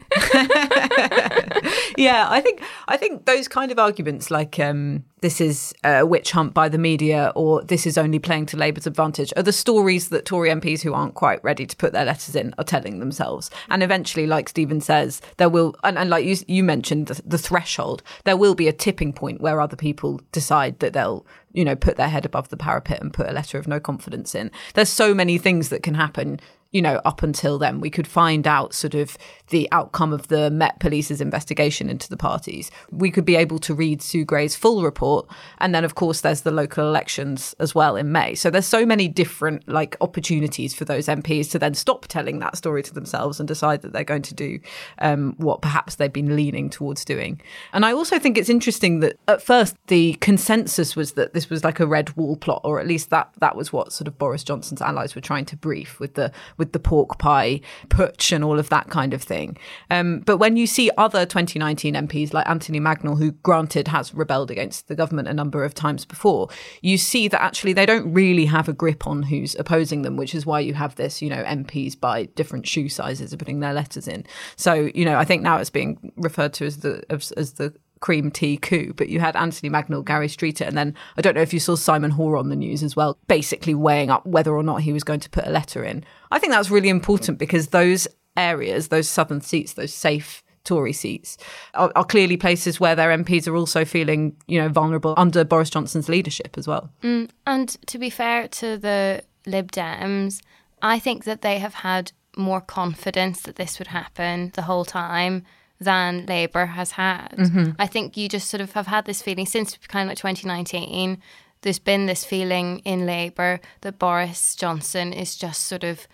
Yeah 1.97 2.27
I 2.29 2.41
think 2.41 2.61
I 2.87 2.97
think 2.97 3.25
those 3.25 3.47
kind 3.47 3.71
of 3.71 3.79
arguments 3.79 4.31
like 4.31 4.59
um 4.59 5.03
this 5.21 5.39
is 5.39 5.73
a 5.83 6.05
witch 6.05 6.31
hunt 6.31 6.53
by 6.53 6.67
the 6.67 6.77
media 6.77 7.31
or 7.35 7.63
this 7.63 7.85
is 7.87 7.97
only 7.97 8.19
playing 8.19 8.45
to 8.47 8.57
Labour's 8.57 8.85
advantage 8.85 9.33
are 9.37 9.43
the 9.43 9.53
stories 9.53 10.09
that 10.09 10.25
Tory 10.25 10.49
MPs 10.49 10.81
who 10.81 10.93
aren't 10.93 11.13
quite 11.13 11.32
ready 11.41 11.65
to 11.65 11.75
put 11.77 11.93
their 11.93 12.03
letters 12.03 12.35
in 12.35 12.53
are 12.57 12.65
telling 12.65 12.99
themselves. 12.99 13.49
And 13.69 13.81
eventually, 13.81 14.27
like 14.27 14.49
Stephen 14.49 14.81
says, 14.81 15.21
there 15.37 15.49
will, 15.49 15.75
and, 15.83 15.97
and 15.97 16.09
like 16.09 16.25
you, 16.25 16.35
you 16.47 16.63
mentioned, 16.63 17.07
the, 17.07 17.21
the 17.25 17.37
threshold, 17.37 18.03
there 18.25 18.35
will 18.35 18.55
be 18.55 18.67
a 18.67 18.73
tipping 18.73 19.13
point 19.13 19.39
where 19.39 19.61
other 19.61 19.77
people 19.77 20.19
decide 20.33 20.79
that 20.79 20.91
they'll 20.91 21.25
you 21.53 21.63
know, 21.63 21.75
put 21.75 21.97
their 21.97 22.09
head 22.09 22.25
above 22.25 22.49
the 22.49 22.57
parapet 22.57 22.99
and 22.99 23.13
put 23.13 23.29
a 23.29 23.33
letter 23.33 23.57
of 23.57 23.67
no 23.67 23.79
confidence 23.79 24.35
in. 24.35 24.51
There's 24.73 24.89
so 24.89 25.13
many 25.13 25.37
things 25.37 25.69
that 25.69 25.83
can 25.83 25.93
happen 25.93 26.39
you 26.73 26.81
know, 26.81 26.99
up 27.05 27.21
until 27.21 27.59
then. 27.59 27.79
We 27.79 27.91
could 27.91 28.07
find 28.07 28.47
out 28.47 28.73
sort 28.73 28.95
of 28.95 29.15
the 29.53 29.69
outcome 29.71 30.11
of 30.11 30.29
the 30.29 30.49
Met 30.49 30.79
Police's 30.79 31.21
investigation 31.21 31.87
into 31.87 32.09
the 32.09 32.17
parties. 32.17 32.71
We 32.89 33.11
could 33.11 33.23
be 33.23 33.35
able 33.35 33.59
to 33.59 33.75
read 33.75 34.01
Sue 34.01 34.25
Gray's 34.25 34.55
full 34.55 34.81
report. 34.81 35.27
And 35.59 35.75
then, 35.75 35.85
of 35.85 35.93
course, 35.93 36.21
there's 36.21 36.41
the 36.41 36.49
local 36.49 36.87
elections 36.87 37.53
as 37.59 37.75
well 37.75 37.95
in 37.95 38.11
May. 38.11 38.33
So 38.33 38.49
there's 38.49 38.65
so 38.65 38.83
many 38.83 39.07
different 39.07 39.69
like 39.69 39.95
opportunities 40.01 40.73
for 40.73 40.85
those 40.85 41.05
MPs 41.05 41.51
to 41.51 41.59
then 41.59 41.75
stop 41.75 42.07
telling 42.07 42.39
that 42.39 42.57
story 42.57 42.81
to 42.81 42.93
themselves 42.95 43.39
and 43.39 43.47
decide 43.47 43.83
that 43.83 43.93
they're 43.93 44.03
going 44.03 44.23
to 44.23 44.33
do 44.33 44.59
um, 44.97 45.35
what 45.37 45.61
perhaps 45.61 45.95
they've 45.95 46.11
been 46.11 46.35
leaning 46.35 46.67
towards 46.67 47.05
doing. 47.05 47.39
And 47.73 47.85
I 47.85 47.93
also 47.93 48.17
think 48.17 48.39
it's 48.39 48.49
interesting 48.49 49.01
that 49.01 49.19
at 49.27 49.43
first 49.43 49.75
the 49.85 50.15
consensus 50.15 50.95
was 50.95 51.11
that 51.11 51.35
this 51.35 51.47
was 51.47 51.63
like 51.63 51.79
a 51.79 51.85
red 51.85 52.17
wall 52.17 52.37
plot, 52.37 52.61
or 52.63 52.79
at 52.79 52.87
least 52.87 53.11
that 53.11 53.29
that 53.37 53.55
was 53.55 53.71
what 53.71 53.93
sort 53.93 54.07
of 54.07 54.17
Boris 54.17 54.43
Johnson's 54.43 54.81
allies 54.81 55.13
were 55.13 55.21
trying 55.21 55.45
to 55.45 55.55
brief 55.55 55.99
with 55.99 56.15
the 56.15 56.31
with 56.57 56.71
the 56.71 56.79
pork 56.79 57.19
pie 57.19 57.61
putsch 57.89 58.31
and 58.31 58.43
all 58.43 58.57
of 58.57 58.69
that 58.69 58.89
kind 58.89 59.13
of 59.13 59.21
thing. 59.21 59.42
Um, 59.89 60.19
but 60.19 60.37
when 60.37 60.57
you 60.57 60.67
see 60.67 60.89
other 60.97 61.25
2019 61.25 61.95
MPs 61.95 62.33
like 62.33 62.47
Anthony 62.47 62.79
Mangnall, 62.79 63.17
who 63.17 63.31
granted 63.31 63.87
has 63.89 64.13
rebelled 64.13 64.51
against 64.51 64.87
the 64.87 64.95
government 64.95 65.27
a 65.27 65.33
number 65.33 65.63
of 65.63 65.73
times 65.73 66.05
before, 66.05 66.49
you 66.81 66.97
see 66.97 67.27
that 67.27 67.41
actually 67.41 67.73
they 67.73 67.85
don't 67.85 68.11
really 68.13 68.45
have 68.45 68.67
a 68.67 68.73
grip 68.73 69.07
on 69.07 69.23
who's 69.23 69.55
opposing 69.55 70.01
them, 70.01 70.17
which 70.17 70.35
is 70.35 70.45
why 70.45 70.59
you 70.59 70.73
have 70.73 70.95
this, 70.95 71.21
you 71.21 71.29
know, 71.29 71.43
MPs 71.43 71.99
by 71.99 72.25
different 72.35 72.67
shoe 72.67 72.89
sizes 72.89 73.33
are 73.33 73.37
putting 73.37 73.59
their 73.59 73.73
letters 73.73 74.07
in. 74.07 74.25
So, 74.55 74.89
you 74.93 75.05
know, 75.05 75.17
I 75.17 75.25
think 75.25 75.41
now 75.41 75.57
it's 75.57 75.69
being 75.69 76.11
referred 76.17 76.53
to 76.53 76.65
as 76.65 76.77
the 76.77 77.03
as, 77.09 77.31
as 77.33 77.53
the 77.53 77.73
cream 78.03 78.29
tea 78.29 78.57
coup, 78.57 78.93
but 78.97 79.07
you 79.07 79.21
had 79.21 79.33
Anthony 79.37 79.69
Mangnall, 79.69 80.03
Gary 80.03 80.27
Streeter, 80.27 80.65
and 80.65 80.77
then 80.77 80.93
I 81.15 81.21
don't 81.21 81.35
know 81.35 81.41
if 81.41 81.53
you 81.53 81.59
saw 81.61 81.75
Simon 81.75 82.11
Hoare 82.11 82.35
on 82.35 82.49
the 82.49 82.55
news 82.55 82.83
as 82.83 82.97
well, 82.97 83.17
basically 83.29 83.73
weighing 83.73 84.09
up 84.09 84.25
whether 84.25 84.53
or 84.53 84.61
not 84.61 84.81
he 84.81 84.91
was 84.91 85.05
going 85.05 85.21
to 85.21 85.29
put 85.29 85.47
a 85.47 85.49
letter 85.49 85.85
in. 85.85 86.03
I 86.29 86.37
think 86.37 86.51
that's 86.51 86.69
really 86.69 86.89
important 86.89 87.37
because 87.39 87.67
those 87.67 88.05
areas, 88.37 88.87
those 88.87 89.09
southern 89.09 89.41
seats, 89.41 89.73
those 89.73 89.93
safe 89.93 90.43
Tory 90.63 90.93
seats, 90.93 91.37
are, 91.73 91.91
are, 91.95 92.05
clearly 92.05 92.37
places 92.37 92.79
where 92.79 92.95
their 92.95 93.09
MPs 93.09 93.47
are 93.47 93.55
also 93.55 93.83
feeling, 93.83 94.35
you 94.47 94.61
know, 94.61 94.69
vulnerable 94.69 95.13
under 95.17 95.43
Boris 95.43 95.69
Johnson's 95.69 96.07
leadership 96.07 96.57
as 96.57 96.67
well. 96.67 96.89
Mm, 97.01 97.29
and 97.45 97.69
to 97.87 97.97
be 97.97 98.09
fair 98.09 98.47
to 98.47 98.77
the 98.77 99.23
Lib 99.45 99.71
Dems, 99.73 100.41
I 100.81 100.99
think 100.99 101.25
that 101.25 101.41
they 101.41 101.59
have 101.59 101.73
had 101.73 102.13
more 102.37 102.61
confidence 102.61 103.41
that 103.41 103.57
this 103.57 103.77
would 103.77 103.89
happen 103.89 104.51
the 104.55 104.63
whole 104.63 104.85
time 104.85 105.43
than 105.79 106.25
Labour 106.25 106.65
has 106.67 106.91
had. 106.91 107.35
Mm-hmm. 107.37 107.71
I 107.77 107.87
think 107.87 108.17
you 108.17 108.29
just 108.29 108.49
sort 108.49 108.61
of 108.61 108.71
have 108.73 108.87
had 108.87 109.05
this 109.05 109.21
feeling 109.21 109.45
since 109.45 109.77
kind 109.87 110.07
of 110.07 110.11
like 110.11 110.17
2019. 110.17 111.21
There's 111.61 111.79
been 111.79 112.05
this 112.05 112.25
feeling 112.25 112.79
in 112.79 113.05
Labour 113.05 113.59
that 113.81 113.99
Boris 113.99 114.55
Johnson 114.55 115.13
is 115.13 115.35
just 115.35 115.63
sort 115.63 115.83
of 115.83 116.07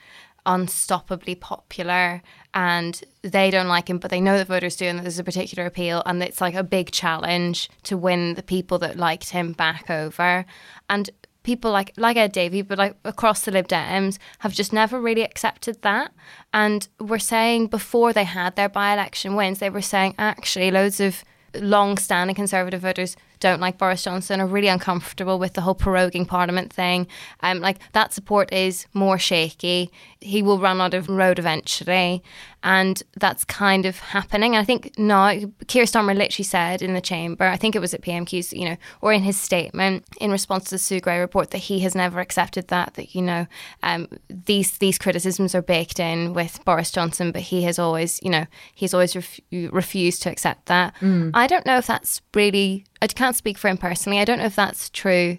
unstoppably 0.49 1.39
popular 1.39 2.23
and 2.55 3.03
they 3.21 3.51
don't 3.51 3.67
like 3.67 3.87
him, 3.87 3.99
but 3.99 4.09
they 4.09 4.19
know 4.19 4.35
that 4.35 4.47
voters 4.47 4.75
do, 4.75 4.85
and 4.85 4.97
that 4.97 5.03
there's 5.03 5.19
a 5.19 5.23
particular 5.23 5.67
appeal, 5.67 6.01
and 6.07 6.23
it's 6.23 6.41
like 6.41 6.55
a 6.55 6.63
big 6.63 6.89
challenge 6.91 7.69
to 7.83 7.95
win 7.95 8.33
the 8.33 8.41
people 8.41 8.79
that 8.79 8.97
liked 8.97 9.29
him 9.29 9.53
back 9.53 9.91
over. 9.91 10.45
And 10.89 11.11
people 11.43 11.71
like 11.71 11.93
like 11.95 12.17
Ed 12.17 12.31
Davey, 12.31 12.63
but 12.63 12.79
like 12.79 12.95
across 13.05 13.41
the 13.41 13.51
Lib 13.51 13.67
Dems, 13.67 14.17
have 14.39 14.53
just 14.53 14.73
never 14.73 14.99
really 14.99 15.23
accepted 15.23 15.83
that. 15.83 16.11
And 16.51 16.87
we're 16.99 17.19
saying 17.19 17.67
before 17.67 18.11
they 18.11 18.23
had 18.23 18.55
their 18.55 18.69
by 18.69 18.91
election 18.91 19.35
wins, 19.35 19.59
they 19.59 19.69
were 19.69 19.83
saying 19.83 20.15
actually 20.17 20.71
loads 20.71 20.99
of 20.99 21.23
long 21.53 21.97
standing 21.97 22.35
conservative 22.35 22.81
voters 22.81 23.15
don't 23.39 23.61
like 23.61 23.77
Boris 23.77 24.03
Johnson 24.03 24.41
are 24.41 24.47
really 24.47 24.67
uncomfortable 24.67 25.39
with 25.39 25.53
the 25.53 25.61
whole 25.61 25.75
proroguing 25.75 26.27
Parliament 26.27 26.71
thing. 26.71 27.07
Um, 27.41 27.59
like 27.59 27.79
that 27.93 28.13
support 28.13 28.51
is 28.53 28.85
more 28.93 29.17
shaky. 29.17 29.91
He 30.19 30.41
will 30.41 30.59
run 30.59 30.81
out 30.81 30.93
of 30.93 31.09
road 31.09 31.39
eventually, 31.39 32.23
and 32.63 33.01
that's 33.17 33.45
kind 33.45 33.85
of 33.85 33.99
happening. 33.99 34.55
I 34.55 34.63
think 34.63 34.97
now 34.97 35.33
Keir 35.67 35.85
Starmer 35.85 36.15
literally 36.15 36.43
said 36.43 36.81
in 36.81 36.93
the 36.93 37.01
chamber, 37.01 37.45
I 37.45 37.55
think 37.55 37.75
it 37.75 37.79
was 37.79 37.93
at 37.93 38.01
PMQs, 38.01 38.57
you 38.57 38.65
know, 38.65 38.77
or 39.01 39.13
in 39.13 39.23
his 39.23 39.39
statement 39.39 40.05
in 40.19 40.31
response 40.31 40.65
to 40.65 40.71
the 40.71 40.79
Sue 40.79 40.99
Gray 40.99 41.19
report 41.19 41.51
that 41.51 41.59
he 41.59 41.79
has 41.79 41.95
never 41.95 42.19
accepted 42.19 42.67
that 42.67 42.95
that 42.95 43.15
you 43.15 43.21
know 43.21 43.47
um, 43.83 44.07
these 44.29 44.77
these 44.79 44.97
criticisms 44.97 45.55
are 45.55 45.61
baked 45.61 45.99
in 45.99 46.33
with 46.33 46.63
Boris 46.65 46.91
Johnson, 46.91 47.31
but 47.31 47.43
he 47.43 47.63
has 47.63 47.79
always 47.79 48.19
you 48.23 48.29
know 48.29 48.45
he's 48.75 48.93
always 48.93 49.15
ref- 49.15 49.39
refused 49.51 50.21
to 50.23 50.31
accept 50.31 50.65
that. 50.65 50.93
Mm. 50.99 51.31
I 51.33 51.47
don't 51.47 51.65
know 51.65 51.77
if 51.77 51.87
that's 51.87 52.21
really 52.33 52.85
I 53.01 53.07
can't 53.07 53.35
speak 53.35 53.57
for 53.57 53.69
him 53.69 53.77
personally. 53.77 54.19
I 54.19 54.25
don't 54.25 54.39
know 54.39 54.45
if 54.45 54.55
that's 54.55 54.89
true. 54.89 55.37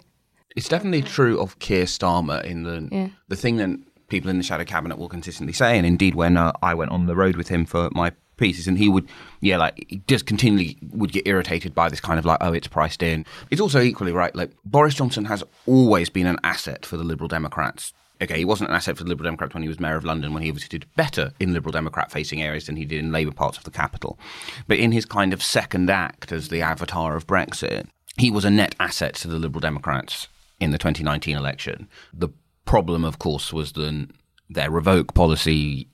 It's 0.55 0.67
definitely 0.67 1.03
true 1.03 1.39
of 1.39 1.59
Keir 1.59 1.85
Starmer 1.85 2.43
in 2.43 2.63
the 2.63 2.89
yeah. 2.91 3.09
the 3.27 3.35
thing 3.35 3.57
that 3.57 3.69
people 4.11 4.29
in 4.29 4.37
the 4.37 4.43
shadow 4.43 4.63
cabinet 4.63 4.97
will 4.99 5.09
consistently 5.09 5.53
say, 5.53 5.77
and 5.77 5.85
indeed 5.85 6.13
when 6.13 6.37
uh, 6.37 6.51
I 6.61 6.75
went 6.75 6.91
on 6.91 7.07
the 7.07 7.15
road 7.15 7.35
with 7.35 7.47
him 7.47 7.65
for 7.65 7.89
my 7.93 8.11
pieces, 8.37 8.67
and 8.67 8.77
he 8.77 8.89
would, 8.89 9.07
yeah, 9.39 9.57
like 9.57 9.83
he 9.87 10.03
just 10.07 10.27
continually 10.27 10.77
would 10.91 11.11
get 11.11 11.27
irritated 11.27 11.73
by 11.73 11.89
this 11.89 11.99
kind 11.99 12.19
of 12.19 12.25
like, 12.25 12.37
oh, 12.41 12.53
it's 12.53 12.67
priced 12.67 13.01
in. 13.01 13.25
It's 13.49 13.61
also 13.61 13.81
equally 13.81 14.11
right. 14.11 14.35
Like 14.35 14.51
Boris 14.63 14.93
Johnson 14.93 15.25
has 15.25 15.43
always 15.65 16.09
been 16.09 16.27
an 16.27 16.37
asset 16.43 16.85
for 16.85 16.97
the 16.97 17.03
Liberal 17.03 17.27
Democrats 17.27 17.93
okay, 18.21 18.37
he 18.37 18.45
wasn't 18.45 18.69
an 18.69 18.75
asset 18.75 18.97
for 18.97 19.03
the 19.03 19.09
Liberal 19.09 19.27
Democrats 19.27 19.53
when 19.53 19.63
he 19.63 19.67
was 19.67 19.79
mayor 19.79 19.95
of 19.95 20.05
London, 20.05 20.33
when 20.33 20.43
he 20.43 20.49
obviously 20.49 20.77
did 20.77 20.87
better 20.95 21.33
in 21.39 21.53
Liberal 21.53 21.71
Democrat 21.71 22.11
facing 22.11 22.41
areas 22.41 22.67
than 22.67 22.75
he 22.75 22.85
did 22.85 22.99
in 22.99 23.11
Labour 23.11 23.31
parts 23.31 23.57
of 23.57 23.63
the 23.63 23.71
capital. 23.71 24.19
But 24.67 24.77
in 24.77 24.91
his 24.91 25.05
kind 25.05 25.33
of 25.33 25.41
second 25.41 25.89
act 25.89 26.31
as 26.31 26.49
the 26.49 26.61
avatar 26.61 27.15
of 27.15 27.25
Brexit, 27.25 27.87
he 28.17 28.29
was 28.29 28.45
a 28.45 28.51
net 28.51 28.75
asset 28.79 29.15
to 29.15 29.27
the 29.27 29.39
Liberal 29.39 29.61
Democrats 29.61 30.27
in 30.59 30.71
the 30.71 30.77
2019 30.77 31.35
election. 31.35 31.89
The 32.13 32.29
problem, 32.65 33.03
of 33.05 33.19
course, 33.19 33.51
was 33.51 33.73
that 33.73 34.07
their 34.49 34.69
revoke 34.69 35.13
policy 35.13 35.87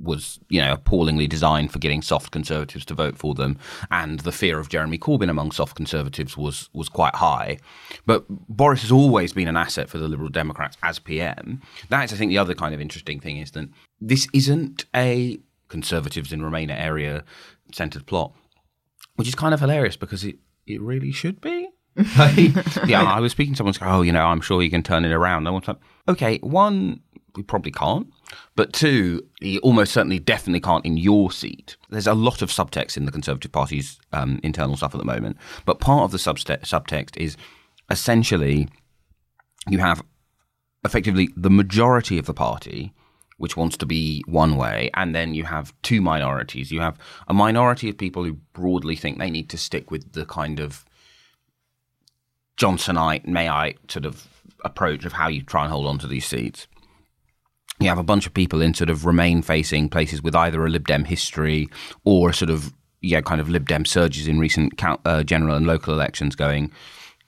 was, 0.00 0.38
you 0.48 0.60
know, 0.60 0.72
appallingly 0.72 1.26
designed 1.26 1.72
for 1.72 1.78
getting 1.78 2.02
soft 2.02 2.30
conservatives 2.30 2.84
to 2.86 2.94
vote 2.94 3.16
for 3.16 3.34
them, 3.34 3.58
and 3.90 4.20
the 4.20 4.32
fear 4.32 4.58
of 4.58 4.68
Jeremy 4.68 4.98
Corbyn 4.98 5.30
among 5.30 5.52
soft 5.52 5.74
conservatives 5.74 6.36
was 6.36 6.68
was 6.72 6.88
quite 6.88 7.14
high. 7.16 7.58
But 8.04 8.24
Boris 8.28 8.82
has 8.82 8.92
always 8.92 9.32
been 9.32 9.48
an 9.48 9.56
asset 9.56 9.88
for 9.88 9.98
the 9.98 10.08
Liberal 10.08 10.28
Democrats 10.28 10.76
as 10.82 10.98
PM. 10.98 11.62
That's, 11.88 12.12
I 12.12 12.16
think, 12.16 12.30
the 12.30 12.38
other 12.38 12.54
kind 12.54 12.74
of 12.74 12.80
interesting 12.80 13.20
thing 13.20 13.38
is 13.38 13.52
that 13.52 13.68
this 14.00 14.28
isn't 14.32 14.84
a 14.94 15.38
conservatives 15.68 16.32
in 16.32 16.40
Remainer 16.40 16.78
area 16.78 17.24
centred 17.72 18.06
plot, 18.06 18.32
which 19.16 19.28
is 19.28 19.34
kind 19.34 19.54
of 19.54 19.60
hilarious 19.60 19.96
because 19.96 20.24
it 20.24 20.36
it 20.66 20.80
really 20.80 21.12
should 21.12 21.40
be. 21.40 21.68
yeah, 22.86 23.02
I 23.02 23.20
was 23.20 23.32
speaking 23.32 23.54
to 23.54 23.58
someone. 23.58 23.74
Oh, 23.80 24.02
you 24.02 24.12
know, 24.12 24.26
I'm 24.26 24.40
sure 24.40 24.62
you 24.62 24.70
can 24.70 24.82
turn 24.82 25.04
it 25.04 25.12
around. 25.12 25.46
I 25.46 25.50
was 25.50 25.66
like, 25.66 25.78
okay, 26.08 26.38
one, 26.38 27.00
we 27.36 27.42
probably 27.42 27.72
can't. 27.72 28.08
But 28.54 28.72
two, 28.72 29.22
he 29.40 29.58
almost 29.60 29.92
certainly 29.92 30.18
definitely 30.18 30.60
can't 30.60 30.84
in 30.84 30.96
your 30.96 31.30
seat. 31.30 31.76
There's 31.88 32.06
a 32.06 32.14
lot 32.14 32.42
of 32.42 32.50
subtext 32.50 32.96
in 32.96 33.04
the 33.04 33.12
Conservative 33.12 33.52
Party's 33.52 33.98
um, 34.12 34.40
internal 34.42 34.76
stuff 34.76 34.94
at 34.94 34.98
the 34.98 35.04
moment. 35.06 35.36
But 35.64 35.80
part 35.80 36.04
of 36.04 36.10
the 36.12 36.18
subtext 36.18 37.16
is 37.16 37.36
essentially 37.90 38.68
you 39.68 39.78
have 39.78 40.02
effectively 40.84 41.28
the 41.36 41.50
majority 41.50 42.18
of 42.18 42.26
the 42.26 42.34
party 42.34 42.92
which 43.38 43.56
wants 43.56 43.76
to 43.76 43.86
be 43.86 44.24
one 44.26 44.56
way, 44.56 44.90
and 44.94 45.14
then 45.14 45.34
you 45.34 45.44
have 45.44 45.74
two 45.82 46.00
minorities. 46.00 46.72
You 46.72 46.80
have 46.80 46.98
a 47.28 47.34
minority 47.34 47.88
of 47.90 47.98
people 47.98 48.24
who 48.24 48.34
broadly 48.54 48.96
think 48.96 49.18
they 49.18 49.30
need 49.30 49.50
to 49.50 49.58
stick 49.58 49.90
with 49.90 50.12
the 50.12 50.24
kind 50.24 50.58
of 50.58 50.84
Johnsonite, 52.56 53.26
Mayite 53.26 53.90
sort 53.90 54.06
of 54.06 54.28
approach 54.64 55.04
of 55.04 55.12
how 55.12 55.28
you 55.28 55.42
try 55.42 55.62
and 55.64 55.72
hold 55.72 55.86
on 55.86 55.98
to 55.98 56.06
these 56.06 56.26
seats 56.26 56.66
you 57.78 57.88
have 57.88 57.98
a 57.98 58.04
bunch 58.04 58.26
of 58.26 58.34
people 58.34 58.62
in 58.62 58.74
sort 58.74 58.90
of 58.90 59.04
remain 59.04 59.42
facing 59.42 59.88
places 59.88 60.22
with 60.22 60.34
either 60.34 60.64
a 60.64 60.68
Lib 60.68 60.86
Dem 60.86 61.04
history 61.04 61.68
or 62.04 62.30
a 62.30 62.34
sort 62.34 62.50
of 62.50 62.72
yeah 63.02 63.20
kind 63.20 63.40
of 63.40 63.48
Lib 63.48 63.68
Dem 63.68 63.84
surges 63.84 64.26
in 64.28 64.38
recent 64.38 64.76
count, 64.78 65.00
uh, 65.04 65.22
general 65.22 65.56
and 65.56 65.66
local 65.66 65.92
elections 65.92 66.34
going 66.34 66.72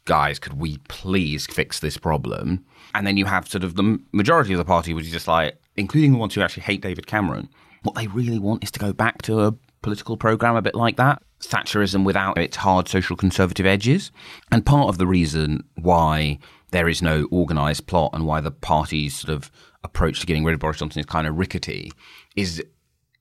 guys 0.05 0.39
could 0.39 0.55
we 0.55 0.79
please 0.89 1.47
fix 1.47 1.81
this 1.81 1.99
problem? 1.99 2.65
And 2.95 3.07
then 3.07 3.19
you 3.19 3.27
have 3.27 3.47
sort 3.47 3.63
of 3.63 3.75
the 3.75 3.99
majority 4.13 4.55
of 4.55 4.59
the 4.59 4.65
party 4.65 4.95
which 4.95 5.07
is 5.07 5.13
just 5.13 5.29
like 5.29 5.59
including 5.77 6.13
the 6.13 6.19
ones 6.19 6.35
who 6.35 6.41
actually 6.41 6.63
hate 6.63 6.81
David 6.81 7.07
Cameron. 7.07 7.49
What 7.83 7.95
they 7.95 8.07
really 8.07 8.39
want 8.39 8.65
is 8.65 8.71
to 8.73 8.81
go 8.81 8.93
back 8.93 9.23
to 9.23 9.41
a 9.41 9.55
political 9.83 10.17
program 10.17 10.57
a 10.57 10.63
bit 10.63 10.75
like 10.75 10.97
that. 10.97 11.23
Thatcherism 11.41 12.05
without 12.05 12.37
its 12.39 12.57
hard 12.57 12.89
social 12.89 13.17
conservative 13.17 13.67
edges. 13.67 14.11
And 14.51 14.67
part 14.67 14.89
of 14.89 14.99
the 14.99 15.07
reason 15.07 15.65
why 15.77 16.39
there 16.71 16.89
is 16.89 17.03
no 17.03 17.29
organised 17.33 17.87
plot 17.87 18.11
and 18.13 18.27
why 18.27 18.41
the 18.41 18.51
party's 18.51 19.17
sort 19.17 19.35
of 19.35 19.51
approach 19.85 20.21
to 20.21 20.27
getting 20.27 20.45
rid 20.45 20.55
of 20.55 20.61
Boris 20.61 20.79
Johnson 20.79 21.01
is 21.01 21.07
kind 21.07 21.27
of 21.27 21.39
rickety 21.39 21.93
is 22.37 22.63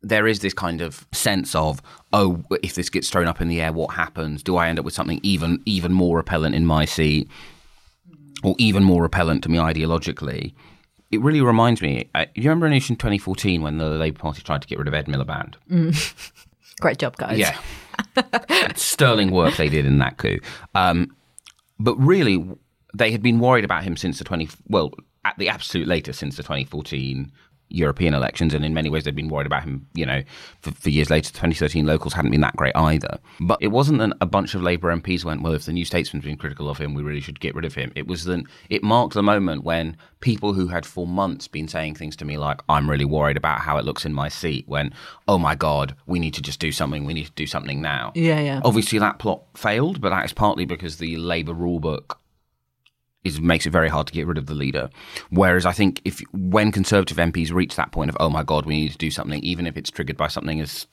there 0.01 0.27
is 0.27 0.39
this 0.39 0.53
kind 0.53 0.81
of 0.81 1.07
sense 1.11 1.55
of 1.55 1.81
oh 2.13 2.43
if 2.63 2.75
this 2.75 2.89
gets 2.89 3.09
thrown 3.09 3.27
up 3.27 3.41
in 3.41 3.47
the 3.47 3.61
air 3.61 3.73
what 3.73 3.95
happens? 3.95 4.43
Do 4.43 4.57
I 4.57 4.67
end 4.67 4.79
up 4.79 4.85
with 4.85 4.93
something 4.93 5.19
even 5.23 5.61
even 5.65 5.93
more 5.93 6.17
repellent 6.17 6.55
in 6.55 6.65
my 6.65 6.85
seat? 6.85 7.29
Or 8.43 8.53
even 8.59 8.83
more 8.83 9.01
repellent 9.01 9.43
to 9.43 9.49
me 9.49 9.57
ideologically? 9.57 10.53
It 11.09 11.21
really 11.21 11.41
reminds 11.41 11.81
me 11.81 12.09
uh, 12.13 12.25
you 12.35 12.43
remember 12.43 12.67
in 12.67 12.79
2014 12.79 13.61
when 13.61 13.77
the 13.77 13.89
Labour 13.89 14.19
Party 14.19 14.41
tried 14.41 14.61
to 14.61 14.67
get 14.67 14.77
rid 14.77 14.87
of 14.87 14.93
Ed 14.93 15.07
Miliband? 15.07 15.55
Mm. 15.69 16.43
great 16.79 16.98
job 16.98 17.17
guys. 17.17 17.38
Yeah. 17.38 17.57
Sterling 18.75 19.31
work 19.31 19.55
they 19.55 19.69
did 19.69 19.86
in 19.86 20.00
that 20.00 20.17
coup. 20.17 20.39
Um, 20.75 21.15
but 21.79 21.96
really 21.96 22.48
they 22.93 23.12
had 23.12 23.22
been 23.22 23.39
worried 23.39 23.65
about 23.65 23.84
him 23.84 23.98
since 23.98 24.17
the 24.17 24.24
20 24.24 24.50
well 24.67 24.91
at 25.25 25.38
the 25.38 25.50
absolute 25.50 25.88
latest 25.88 26.19
since 26.19 26.38
the 26.38 26.43
2014 26.43 27.31
European 27.69 28.13
elections, 28.13 28.53
and 28.53 28.63
in 28.63 28.74
many 28.74 28.89
ways 28.89 29.03
they've 29.03 29.15
been 29.15 29.29
worried 29.29 29.47
about 29.47 29.63
him. 29.63 29.88
You 29.93 30.05
know, 30.05 30.24
for, 30.62 30.71
for 30.71 30.89
years 30.89 31.09
later, 31.09 31.31
2013 31.31 31.86
locals 31.86 32.13
hadn't 32.13 32.31
been 32.31 32.41
that 32.41 32.55
great 32.55 32.75
either. 32.75 33.19
But 33.39 33.59
it 33.62 33.67
wasn't 33.67 34.00
that 34.00 34.13
a 34.21 34.25
bunch 34.25 34.55
of 34.55 34.62
Labour 34.62 34.95
MPs 34.95 35.25
went, 35.25 35.41
"Well, 35.41 35.53
if 35.53 35.65
the 35.65 35.74
New 35.74 35.86
Statesman's 35.86 36.25
been 36.25 36.38
critical 36.38 36.69
of 36.69 36.77
him, 36.77 36.93
we 36.93 37.03
really 37.03 37.21
should 37.21 37.39
get 37.39 37.55
rid 37.55 37.65
of 37.65 37.75
him." 37.75 37.91
It 37.95 38.07
was 38.07 38.25
then 38.25 38.45
it 38.69 38.83
marked 38.83 39.13
the 39.13 39.24
moment 39.24 39.63
when 39.63 39.97
people 40.19 40.53
who 40.53 40.67
had 40.67 40.86
for 40.86 41.05
months 41.05 41.47
been 41.47 41.67
saying 41.67 41.95
things 41.95 42.15
to 42.17 42.25
me 42.25 42.38
like, 42.38 42.62
"I'm 42.69 42.89
really 42.89 43.05
worried 43.05 43.38
about 43.38 43.59
how 43.59 43.77
it 43.77 43.86
looks 43.86 44.05
in 44.05 44.13
my 44.13 44.29
seat," 44.29 44.65
when, 44.67 44.93
"Oh 45.27 45.38
my 45.38 45.55
God, 45.55 45.95
we 46.05 46.19
need 46.19 46.33
to 46.36 46.41
just 46.41 46.59
do 46.59 46.71
something. 46.71 47.05
We 47.05 47.13
need 47.13 47.25
to 47.25 47.31
do 47.31 47.47
something 47.47 47.81
now." 47.81 48.12
Yeah, 48.15 48.39
yeah. 48.39 48.62
Obviously, 48.63 49.00
that 49.00 49.19
plot 49.19 49.43
failed, 49.55 50.01
but 50.01 50.09
that 50.09 50.25
is 50.25 50.33
partly 50.33 50.65
because 50.65 50.97
the 50.97 51.17
Labour 51.17 51.53
rulebook 51.53 52.17
is 53.27 53.41
makes 53.41 53.65
it 53.65 53.72
very 53.72 53.89
hard 53.89 54.07
to 54.07 54.13
get 54.13 54.27
rid 54.27 54.38
of 54.38 54.46
the 54.46 54.53
leader. 54.53 54.89
Whereas 55.29 55.65
I 55.65 55.72
think 55.72 56.01
if 56.05 56.22
when 56.34 56.72
Conservative 56.72 57.17
MPs 57.17 57.51
reach 57.51 57.75
that 57.75 57.91
point 57.91 58.10
of 58.10 58.17
oh 58.19 58.29
my 58.29 58.43
god, 58.43 58.65
we 58.65 58.79
need 58.79 58.91
to 58.91 58.98
do 58.98 59.12
something, 59.12 59.41
even 59.43 59.67
if 59.67 59.77
it's 59.77 59.91
triggered 59.91 60.17
by 60.17 60.27
something 60.27 60.60
as 60.60 60.88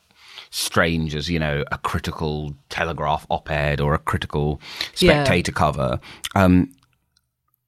strange 0.51 1.15
as 1.15 1.29
you 1.29 1.39
know 1.39 1.65
a 1.73 1.79
critical 1.79 2.55
Telegraph 2.69 3.27
op-ed 3.31 3.81
or 3.81 3.95
a 3.95 3.99
critical 3.99 4.61
Spectator 4.95 5.53
yeah. 5.53 5.59
cover. 5.59 6.01
Um, 6.35 6.73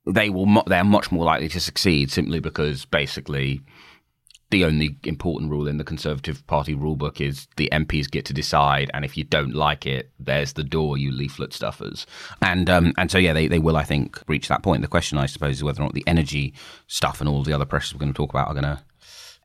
they 0.06 0.30
will 0.30 0.62
they're 0.66 0.84
much 0.84 1.10
more 1.10 1.24
likely 1.24 1.48
to 1.48 1.60
succeed 1.60 2.10
simply 2.10 2.38
because 2.38 2.84
basically 2.84 3.60
the 4.50 4.64
only 4.64 4.96
important 5.04 5.50
rule 5.50 5.66
in 5.66 5.76
the 5.76 5.84
Conservative 5.84 6.46
Party 6.46 6.74
rulebook 6.74 7.20
is 7.20 7.48
the 7.56 7.68
MPs 7.72 8.10
get 8.10 8.24
to 8.26 8.32
decide, 8.32 8.90
and 8.94 9.04
if 9.04 9.16
you 9.16 9.24
don't 9.24 9.54
like 9.54 9.86
it, 9.86 10.10
there's 10.20 10.52
the 10.52 10.62
door, 10.62 10.96
you 10.96 11.10
leaflet 11.10 11.52
stuffers. 11.52 12.06
And 12.40 12.70
um, 12.70 12.92
and 12.96 13.10
so 13.10 13.18
yeah, 13.18 13.32
they, 13.32 13.48
they 13.48 13.58
will, 13.58 13.76
I 13.76 13.84
think, 13.84 14.22
reach 14.28 14.48
that 14.48 14.62
point. 14.62 14.82
The 14.82 14.88
question, 14.88 15.18
I 15.18 15.26
suppose, 15.26 15.56
is 15.56 15.64
whether 15.64 15.82
or 15.82 15.86
not 15.86 15.94
the 15.94 16.06
energy 16.06 16.54
stuff 16.86 17.20
and 17.20 17.28
all 17.28 17.42
the 17.42 17.52
other 17.52 17.64
pressures 17.64 17.94
we're 17.94 18.00
going 18.00 18.12
to 18.12 18.16
talk 18.16 18.30
about 18.30 18.48
are 18.48 18.54
going 18.54 18.64
to 18.64 18.80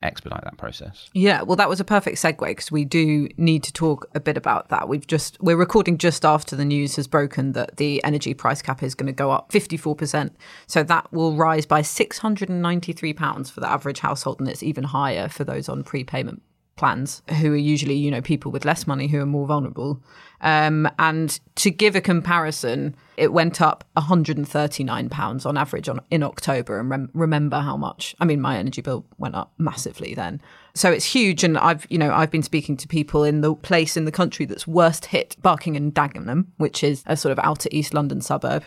expedite 0.03 0.43
that 0.43 0.57
process. 0.57 1.09
Yeah, 1.13 1.41
well, 1.43 1.55
that 1.55 1.69
was 1.69 1.79
a 1.79 1.83
perfect 1.83 2.17
segue 2.17 2.39
because 2.39 2.71
we 2.71 2.85
do 2.85 3.27
need 3.37 3.63
to 3.63 3.73
talk 3.73 4.09
a 4.15 4.19
bit 4.19 4.37
about 4.37 4.69
that. 4.69 4.89
We've 4.89 5.05
just 5.05 5.37
we're 5.41 5.57
recording 5.57 5.97
just 5.97 6.25
after 6.25 6.55
the 6.55 6.65
news 6.65 6.95
has 6.95 7.07
broken 7.07 7.53
that 7.53 7.77
the 7.77 8.03
energy 8.03 8.33
price 8.33 8.61
cap 8.61 8.83
is 8.83 8.95
going 8.95 9.07
to 9.07 9.13
go 9.13 9.31
up 9.31 9.51
fifty 9.51 9.77
four 9.77 9.95
percent. 9.95 10.35
So 10.67 10.83
that 10.83 11.11
will 11.11 11.35
rise 11.35 11.65
by 11.65 11.81
six 11.81 12.17
hundred 12.17 12.49
and 12.49 12.61
ninety 12.61 12.93
three 12.93 13.13
pounds 13.13 13.49
for 13.49 13.59
the 13.59 13.69
average 13.69 13.99
household, 13.99 14.39
and 14.39 14.49
it's 14.49 14.63
even 14.63 14.85
higher 14.85 15.27
for 15.29 15.43
those 15.43 15.69
on 15.69 15.83
prepayment 15.83 16.41
plans 16.75 17.21
who 17.39 17.53
are 17.53 17.57
usually 17.57 17.95
you 17.95 18.09
know 18.09 18.21
people 18.21 18.51
with 18.51 18.65
less 18.65 18.87
money 18.87 19.07
who 19.07 19.19
are 19.19 19.25
more 19.25 19.47
vulnerable. 19.47 20.01
Um, 20.43 20.89
and 20.97 21.39
to 21.57 21.69
give 21.69 21.95
a 21.95 22.01
comparison 22.01 22.95
it 23.15 23.31
went 23.31 23.61
up 23.61 23.83
139 23.93 25.09
pounds 25.09 25.45
on 25.45 25.55
average 25.55 25.87
on 25.87 26.01
in 26.09 26.23
october 26.23 26.79
and 26.79 26.89
rem- 26.89 27.11
remember 27.13 27.59
how 27.59 27.77
much 27.77 28.15
i 28.19 28.25
mean 28.25 28.41
my 28.41 28.57
energy 28.57 28.81
bill 28.81 29.05
went 29.19 29.35
up 29.35 29.53
massively 29.57 30.15
then. 30.15 30.41
So 30.73 30.89
it's 30.91 31.05
huge 31.05 31.43
and 31.43 31.57
i've 31.57 31.85
you 31.89 31.97
know 31.97 32.11
i've 32.11 32.31
been 32.31 32.43
speaking 32.43 32.77
to 32.77 32.87
people 32.87 33.23
in 33.23 33.41
the 33.41 33.53
place 33.53 33.95
in 33.95 34.05
the 34.05 34.11
country 34.11 34.45
that's 34.45 34.65
worst 34.65 35.05
hit 35.05 35.35
barking 35.41 35.75
and 35.75 35.93
dagenham 35.93 36.47
which 36.57 36.83
is 36.83 37.03
a 37.05 37.15
sort 37.15 37.31
of 37.31 37.39
outer 37.43 37.69
east 37.71 37.93
london 37.93 38.21
suburb 38.21 38.63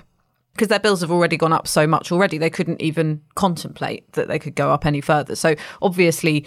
because 0.54 0.68
their 0.68 0.80
bills 0.80 1.00
have 1.00 1.10
already 1.10 1.36
gone 1.36 1.52
up 1.52 1.66
so 1.66 1.86
much 1.86 2.10
already 2.12 2.38
they 2.38 2.50
couldn't 2.50 2.80
even 2.80 3.20
contemplate 3.34 4.10
that 4.12 4.28
they 4.28 4.38
could 4.38 4.54
go 4.54 4.70
up 4.70 4.86
any 4.86 5.00
further. 5.00 5.34
So 5.34 5.54
obviously 5.82 6.46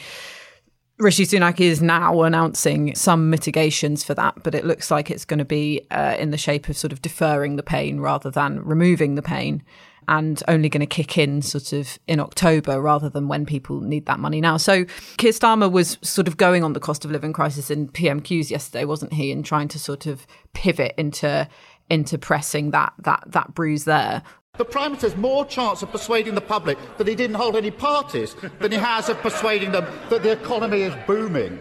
Rishi 0.99 1.25
Sunak 1.25 1.59
is 1.59 1.79
now 1.79 2.23
announcing 2.23 2.95
some 2.95 3.29
mitigations 3.29 4.03
for 4.03 4.15
that, 4.15 4.41
but 4.41 4.55
it 4.55 4.65
looks 4.65 4.89
like 4.89 5.11
it's 5.11 5.25
going 5.25 5.37
to 5.37 5.45
be 5.45 5.85
uh, 5.91 6.15
in 6.17 6.31
the 6.31 6.37
shape 6.37 6.69
of 6.69 6.77
sort 6.77 6.91
of 6.91 7.03
deferring 7.03 7.55
the 7.55 7.63
pain 7.63 7.99
rather 7.99 8.31
than 8.31 8.63
removing 8.65 9.13
the 9.13 9.21
pain 9.21 9.63
and 10.07 10.41
only 10.47 10.69
going 10.69 10.81
to 10.81 10.87
kick 10.87 11.17
in 11.17 11.41
sort 11.41 11.73
of 11.73 11.99
in 12.07 12.19
October 12.19 12.81
rather 12.81 13.09
than 13.09 13.27
when 13.27 13.45
people 13.45 13.81
need 13.81 14.05
that 14.07 14.19
money 14.19 14.41
now. 14.41 14.57
So 14.57 14.85
Keir 15.17 15.33
Starmer 15.33 15.71
was 15.71 15.97
sort 16.01 16.27
of 16.27 16.37
going 16.37 16.63
on 16.63 16.73
the 16.73 16.79
cost 16.79 17.05
of 17.05 17.11
living 17.11 17.33
crisis 17.33 17.69
in 17.69 17.89
PMQs 17.89 18.49
yesterday, 18.49 18.85
wasn't 18.85 19.13
he, 19.13 19.31
and 19.31 19.45
trying 19.45 19.67
to 19.67 19.79
sort 19.79 20.05
of 20.05 20.25
pivot 20.53 20.93
into 20.97 21.47
into 21.89 22.17
pressing 22.17 22.71
that 22.71 22.93
that 22.99 23.23
that 23.27 23.53
bruise 23.53 23.85
there. 23.85 24.23
The 24.57 24.65
Prime 24.65 24.91
Minister 24.91 25.09
has 25.09 25.17
more 25.17 25.45
chance 25.45 25.83
of 25.83 25.91
persuading 25.91 26.33
the 26.33 26.41
public 26.41 26.79
that 26.97 27.07
he 27.07 27.13
didn't 27.13 27.35
hold 27.35 27.55
any 27.55 27.69
parties 27.69 28.35
than 28.59 28.71
he 28.71 28.77
has 28.77 29.07
of 29.07 29.17
persuading 29.21 29.71
them 29.71 29.85
that 30.09 30.23
the 30.23 30.31
economy 30.31 30.81
is 30.81 30.95
booming. 31.05 31.59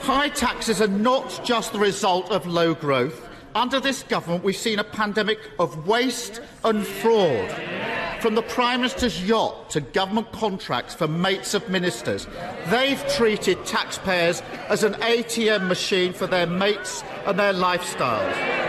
High 0.00 0.28
taxes 0.28 0.82
are 0.82 0.88
not 0.88 1.40
just 1.44 1.72
the 1.72 1.78
result 1.78 2.30
of 2.30 2.46
low 2.46 2.74
growth. 2.74 3.26
Under 3.54 3.80
this 3.80 4.02
government, 4.02 4.44
we've 4.44 4.56
seen 4.56 4.78
a 4.78 4.84
pandemic 4.84 5.38
of 5.58 5.86
waste 5.86 6.42
and 6.64 6.86
fraud. 6.86 7.50
From 8.20 8.34
the 8.34 8.42
Prime 8.42 8.80
Minister's 8.80 9.22
yacht 9.26 9.70
to 9.70 9.80
government 9.80 10.30
contracts 10.32 10.94
for 10.94 11.08
mates 11.08 11.54
of 11.54 11.68
ministers, 11.70 12.26
they've 12.66 13.02
treated 13.14 13.64
taxpayers 13.64 14.42
as 14.68 14.82
an 14.82 14.94
ATM 14.94 15.66
machine 15.66 16.12
for 16.12 16.26
their 16.26 16.46
mates 16.46 17.02
and 17.26 17.38
their 17.38 17.54
lifestyles. 17.54 18.67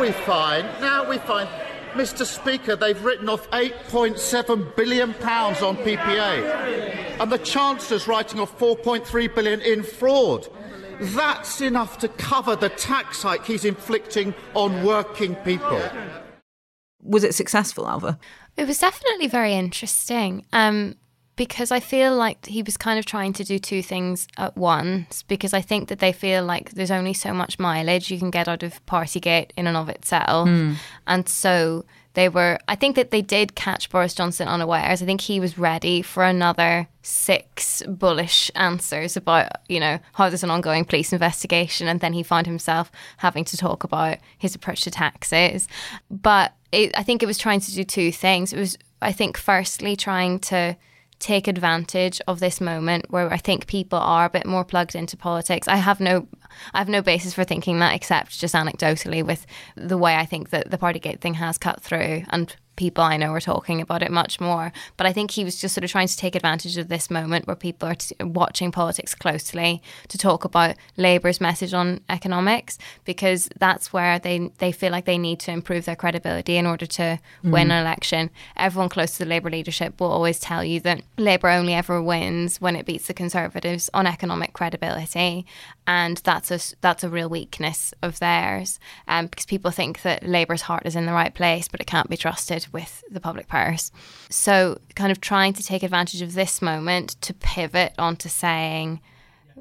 Now 0.00 0.06
we 0.06 0.12
find, 0.12 0.80
now 0.80 1.10
we 1.10 1.18
find, 1.18 1.46
Mr. 1.92 2.24
Speaker, 2.24 2.74
they've 2.74 3.04
written 3.04 3.28
off 3.28 3.50
8.7 3.50 4.74
billion 4.74 5.12
pounds 5.12 5.60
on 5.60 5.76
PPE, 5.76 7.20
and 7.20 7.30
the 7.30 7.36
Chancellor's 7.36 8.08
writing 8.08 8.40
off 8.40 8.58
4.3 8.58 9.34
billion 9.34 9.60
in 9.60 9.82
fraud. 9.82 10.48
That's 11.00 11.60
enough 11.60 11.98
to 11.98 12.08
cover 12.08 12.56
the 12.56 12.70
tax 12.70 13.22
hike 13.22 13.44
he's 13.44 13.66
inflicting 13.66 14.32
on 14.54 14.84
working 14.84 15.34
people. 15.34 15.82
Was 17.02 17.22
it 17.22 17.34
successful, 17.34 17.84
Ailbhe? 17.84 18.18
It 18.56 18.66
was 18.66 18.78
definitely 18.78 19.26
very 19.26 19.52
interesting. 19.52 20.46
Um, 20.54 20.96
because 21.40 21.70
I 21.70 21.80
feel 21.80 22.14
like 22.14 22.44
he 22.44 22.62
was 22.62 22.76
kind 22.76 22.98
of 22.98 23.06
trying 23.06 23.32
to 23.32 23.44
do 23.44 23.58
two 23.58 23.80
things 23.80 24.28
at 24.36 24.58
once. 24.58 25.22
Because 25.22 25.54
I 25.54 25.62
think 25.62 25.88
that 25.88 25.98
they 25.98 26.12
feel 26.12 26.44
like 26.44 26.72
there's 26.72 26.90
only 26.90 27.14
so 27.14 27.32
much 27.32 27.58
mileage 27.58 28.10
you 28.10 28.18
can 28.18 28.30
get 28.30 28.46
out 28.46 28.62
of 28.62 28.84
Partygate 28.84 29.52
in 29.56 29.66
and 29.66 29.74
of 29.74 29.88
itself, 29.88 30.46
mm. 30.50 30.76
and 31.06 31.26
so 31.26 31.86
they 32.12 32.28
were. 32.28 32.58
I 32.68 32.74
think 32.74 32.94
that 32.96 33.10
they 33.10 33.22
did 33.22 33.54
catch 33.54 33.88
Boris 33.88 34.12
Johnson 34.12 34.48
unawares. 34.48 35.00
I 35.00 35.06
think 35.06 35.22
he 35.22 35.40
was 35.40 35.56
ready 35.56 36.02
for 36.02 36.24
another 36.24 36.88
six 37.00 37.82
bullish 37.88 38.50
answers 38.54 39.16
about 39.16 39.48
you 39.66 39.80
know 39.80 39.98
how 40.12 40.28
there's 40.28 40.44
an 40.44 40.50
ongoing 40.50 40.84
police 40.84 41.10
investigation, 41.10 41.88
and 41.88 42.00
then 42.00 42.12
he 42.12 42.22
found 42.22 42.46
himself 42.46 42.92
having 43.16 43.46
to 43.46 43.56
talk 43.56 43.82
about 43.82 44.18
his 44.36 44.54
approach 44.54 44.82
to 44.82 44.90
taxes. 44.90 45.68
But 46.10 46.52
it, 46.70 46.92
I 46.98 47.02
think 47.02 47.22
it 47.22 47.26
was 47.26 47.38
trying 47.38 47.60
to 47.60 47.74
do 47.74 47.82
two 47.82 48.12
things. 48.12 48.52
It 48.52 48.58
was, 48.58 48.76
I 49.00 49.12
think, 49.12 49.38
firstly 49.38 49.96
trying 49.96 50.38
to 50.40 50.76
take 51.20 51.46
advantage 51.46 52.20
of 52.26 52.40
this 52.40 52.60
moment 52.60 53.04
where 53.10 53.32
I 53.32 53.36
think 53.36 53.66
people 53.66 53.98
are 53.98 54.24
a 54.24 54.30
bit 54.30 54.46
more 54.46 54.64
plugged 54.64 54.94
into 54.94 55.16
politics. 55.16 55.68
I 55.68 55.76
have 55.76 56.00
no 56.00 56.26
I 56.74 56.78
have 56.78 56.88
no 56.88 57.02
basis 57.02 57.34
for 57.34 57.44
thinking 57.44 57.78
that 57.78 57.94
except 57.94 58.40
just 58.40 58.54
anecdotally 58.54 59.24
with 59.24 59.46
the 59.76 59.98
way 59.98 60.16
I 60.16 60.24
think 60.24 60.50
that 60.50 60.70
the 60.70 60.78
Partygate 60.78 61.20
thing 61.20 61.34
has 61.34 61.58
cut 61.58 61.80
through 61.80 62.24
and 62.30 62.56
people 62.80 63.04
I 63.04 63.18
know 63.18 63.30
are 63.34 63.42
talking 63.42 63.82
about 63.82 64.02
it 64.02 64.10
much 64.10 64.40
more. 64.40 64.72
But 64.96 65.06
I 65.06 65.12
think 65.12 65.32
he 65.32 65.44
was 65.44 65.60
just 65.60 65.74
sort 65.74 65.84
of 65.84 65.90
trying 65.90 66.08
to 66.08 66.16
take 66.16 66.34
advantage 66.34 66.78
of 66.78 66.88
this 66.88 67.10
moment 67.10 67.46
where 67.46 67.54
people 67.54 67.90
are 67.90 67.94
t- 67.94 68.16
watching 68.24 68.72
politics 68.72 69.14
closely 69.14 69.82
to 70.08 70.16
talk 70.16 70.46
about 70.46 70.76
Labour's 70.96 71.42
message 71.42 71.74
on 71.74 72.00
economics 72.08 72.78
because 73.04 73.50
that's 73.58 73.92
where 73.92 74.18
they 74.18 74.50
they 74.62 74.72
feel 74.72 74.92
like 74.92 75.04
they 75.04 75.18
need 75.18 75.40
to 75.40 75.50
improve 75.50 75.84
their 75.84 75.94
credibility 75.94 76.56
in 76.56 76.64
order 76.64 76.86
to 76.86 77.02
mm-hmm. 77.02 77.50
win 77.50 77.70
an 77.70 77.82
election. 77.82 78.30
Everyone 78.56 78.88
close 78.88 79.12
to 79.12 79.18
the 79.18 79.30
Labour 79.34 79.50
leadership 79.50 80.00
will 80.00 80.10
always 80.10 80.38
tell 80.38 80.64
you 80.64 80.80
that 80.80 81.02
Labour 81.18 81.50
only 81.50 81.74
ever 81.74 82.00
wins 82.00 82.62
when 82.62 82.76
it 82.76 82.86
beats 82.86 83.08
the 83.08 83.14
Conservatives 83.14 83.90
on 83.92 84.06
economic 84.06 84.54
credibility, 84.54 85.44
and 85.86 86.18
that's 86.18 86.50
a 86.50 86.76
that's 86.80 87.04
a 87.04 87.08
real 87.08 87.28
weakness 87.28 87.92
of 88.02 88.18
theirs. 88.18 88.78
Um, 89.08 89.26
because 89.26 89.46
people 89.46 89.70
think 89.70 90.02
that 90.02 90.26
Labour's 90.26 90.62
heart 90.62 90.86
is 90.86 90.96
in 90.96 91.06
the 91.06 91.12
right 91.12 91.34
place, 91.34 91.68
but 91.68 91.80
it 91.80 91.86
can't 91.86 92.08
be 92.08 92.16
trusted 92.16 92.66
with 92.72 93.02
the 93.10 93.20
public 93.20 93.48
purse. 93.48 93.90
So, 94.28 94.80
kind 94.94 95.12
of 95.12 95.20
trying 95.20 95.52
to 95.54 95.62
take 95.62 95.82
advantage 95.82 96.22
of 96.22 96.34
this 96.34 96.62
moment 96.62 97.20
to 97.22 97.34
pivot 97.34 97.94
onto 97.98 98.28
saying, 98.28 99.00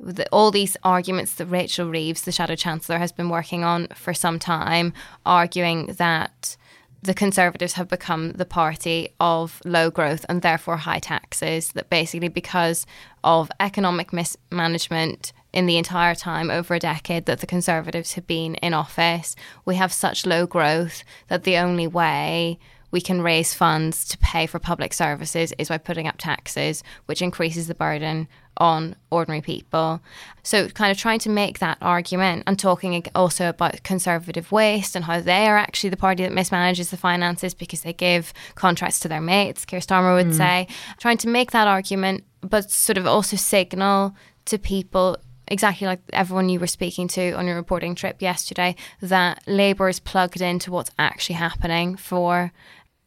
that 0.01 0.29
all 0.31 0.51
these 0.51 0.77
arguments 0.83 1.33
that 1.35 1.47
Rachel 1.47 1.89
Reeves, 1.89 2.21
the 2.21 2.31
Shadow 2.31 2.55
Chancellor, 2.55 2.97
has 2.97 3.11
been 3.11 3.29
working 3.29 3.63
on 3.63 3.87
for 3.87 4.13
some 4.13 4.39
time, 4.39 4.93
arguing 5.25 5.87
that 5.97 6.55
the 7.01 7.13
Conservatives 7.13 7.73
have 7.73 7.87
become 7.87 8.33
the 8.33 8.45
party 8.45 9.09
of 9.19 9.61
low 9.63 9.89
growth 9.89 10.25
and 10.27 10.41
therefore 10.41 10.77
high 10.77 10.99
taxes. 10.99 11.71
That 11.73 11.89
basically, 11.89 12.27
because 12.27 12.85
of 13.23 13.51
economic 13.59 14.11
mismanagement 14.11 15.33
in 15.51 15.65
the 15.65 15.77
entire 15.77 16.15
time, 16.15 16.51
over 16.51 16.75
a 16.75 16.79
decade, 16.79 17.25
that 17.25 17.39
the 17.39 17.47
Conservatives 17.47 18.13
have 18.13 18.27
been 18.27 18.55
in 18.55 18.73
office, 18.73 19.35
we 19.65 19.75
have 19.75 19.91
such 19.91 20.25
low 20.25 20.45
growth 20.45 21.03
that 21.27 21.43
the 21.43 21.57
only 21.57 21.87
way 21.87 22.59
we 22.91 23.01
can 23.01 23.21
raise 23.21 23.53
funds 23.53 24.07
to 24.07 24.17
pay 24.17 24.45
for 24.47 24.59
public 24.59 24.93
services 24.93 25.53
is 25.57 25.69
by 25.69 25.77
putting 25.77 26.07
up 26.07 26.15
taxes, 26.17 26.83
which 27.05 27.21
increases 27.21 27.67
the 27.67 27.75
burden 27.75 28.27
on 28.57 28.95
ordinary 29.09 29.41
people. 29.41 30.01
So, 30.43 30.67
kind 30.69 30.91
of 30.91 30.97
trying 30.97 31.19
to 31.19 31.29
make 31.29 31.59
that 31.59 31.77
argument 31.81 32.43
and 32.45 32.59
talking 32.59 33.05
also 33.15 33.47
about 33.47 33.83
conservative 33.83 34.51
waste 34.51 34.95
and 34.95 35.05
how 35.05 35.21
they 35.21 35.47
are 35.47 35.57
actually 35.57 35.91
the 35.91 35.97
party 35.97 36.23
that 36.23 36.31
mismanages 36.31 36.89
the 36.89 36.97
finances 36.97 37.53
because 37.53 37.81
they 37.81 37.93
give 37.93 38.33
contracts 38.55 38.99
to 39.01 39.07
their 39.07 39.21
mates, 39.21 39.65
Keir 39.65 39.79
Starmer 39.79 40.15
would 40.15 40.33
mm. 40.33 40.37
say. 40.37 40.67
Trying 40.97 41.17
to 41.19 41.29
make 41.29 41.51
that 41.51 41.67
argument, 41.67 42.23
but 42.41 42.69
sort 42.69 42.97
of 42.97 43.07
also 43.07 43.37
signal 43.37 44.15
to 44.45 44.57
people 44.57 45.17
exactly 45.49 45.87
like 45.87 45.99
everyone 46.13 46.49
you 46.49 46.59
were 46.59 46.67
speaking 46.67 47.07
to 47.09 47.31
on 47.33 47.47
your 47.47 47.55
reporting 47.55 47.95
trip 47.95 48.21
yesterday, 48.21 48.75
that 49.01 49.43
Labour 49.47 49.89
is 49.89 49.99
plugged 49.99 50.41
into 50.41 50.71
what's 50.71 50.91
actually 50.97 51.35
happening 51.35 51.95
for 51.95 52.51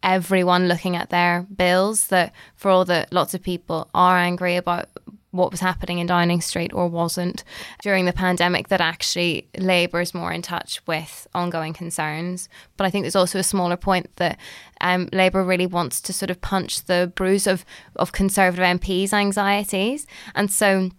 everyone 0.02 0.68
looking 0.68 0.96
at 0.96 1.10
their 1.10 1.46
bills. 1.54 2.08
That 2.08 2.32
for 2.54 2.70
all 2.70 2.84
that 2.86 3.12
lots 3.12 3.34
of 3.34 3.42
people 3.42 3.88
are 3.94 4.18
angry 4.18 4.56
about 4.56 4.88
what 5.32 5.50
was 5.50 5.60
happening 5.60 5.98
in 5.98 6.06
Downing 6.06 6.42
Street 6.42 6.72
or 6.74 6.86
wasn't 6.88 7.42
during 7.82 8.04
the 8.04 8.12
pandemic, 8.12 8.68
that 8.68 8.82
actually 8.82 9.48
Labour 9.56 10.02
is 10.02 10.14
more 10.14 10.30
in 10.30 10.42
touch 10.42 10.86
with 10.86 11.26
ongoing 11.34 11.72
concerns. 11.72 12.50
But 12.76 12.86
I 12.86 12.90
think 12.90 13.04
there's 13.04 13.16
also 13.16 13.38
a 13.38 13.42
smaller 13.44 13.78
point 13.78 14.14
that 14.16 14.38
um, 14.82 15.08
Labour 15.10 15.42
really 15.42 15.66
wants 15.66 16.02
to 16.02 16.12
sort 16.12 16.30
of 16.30 16.42
punch 16.42 16.84
the 16.84 17.10
bruise 17.14 17.46
of, 17.46 17.64
of 17.96 18.12
Conservative 18.12 18.62
MPs' 18.62 19.14
anxieties. 19.14 20.06
And 20.34 20.50
so 20.50 20.90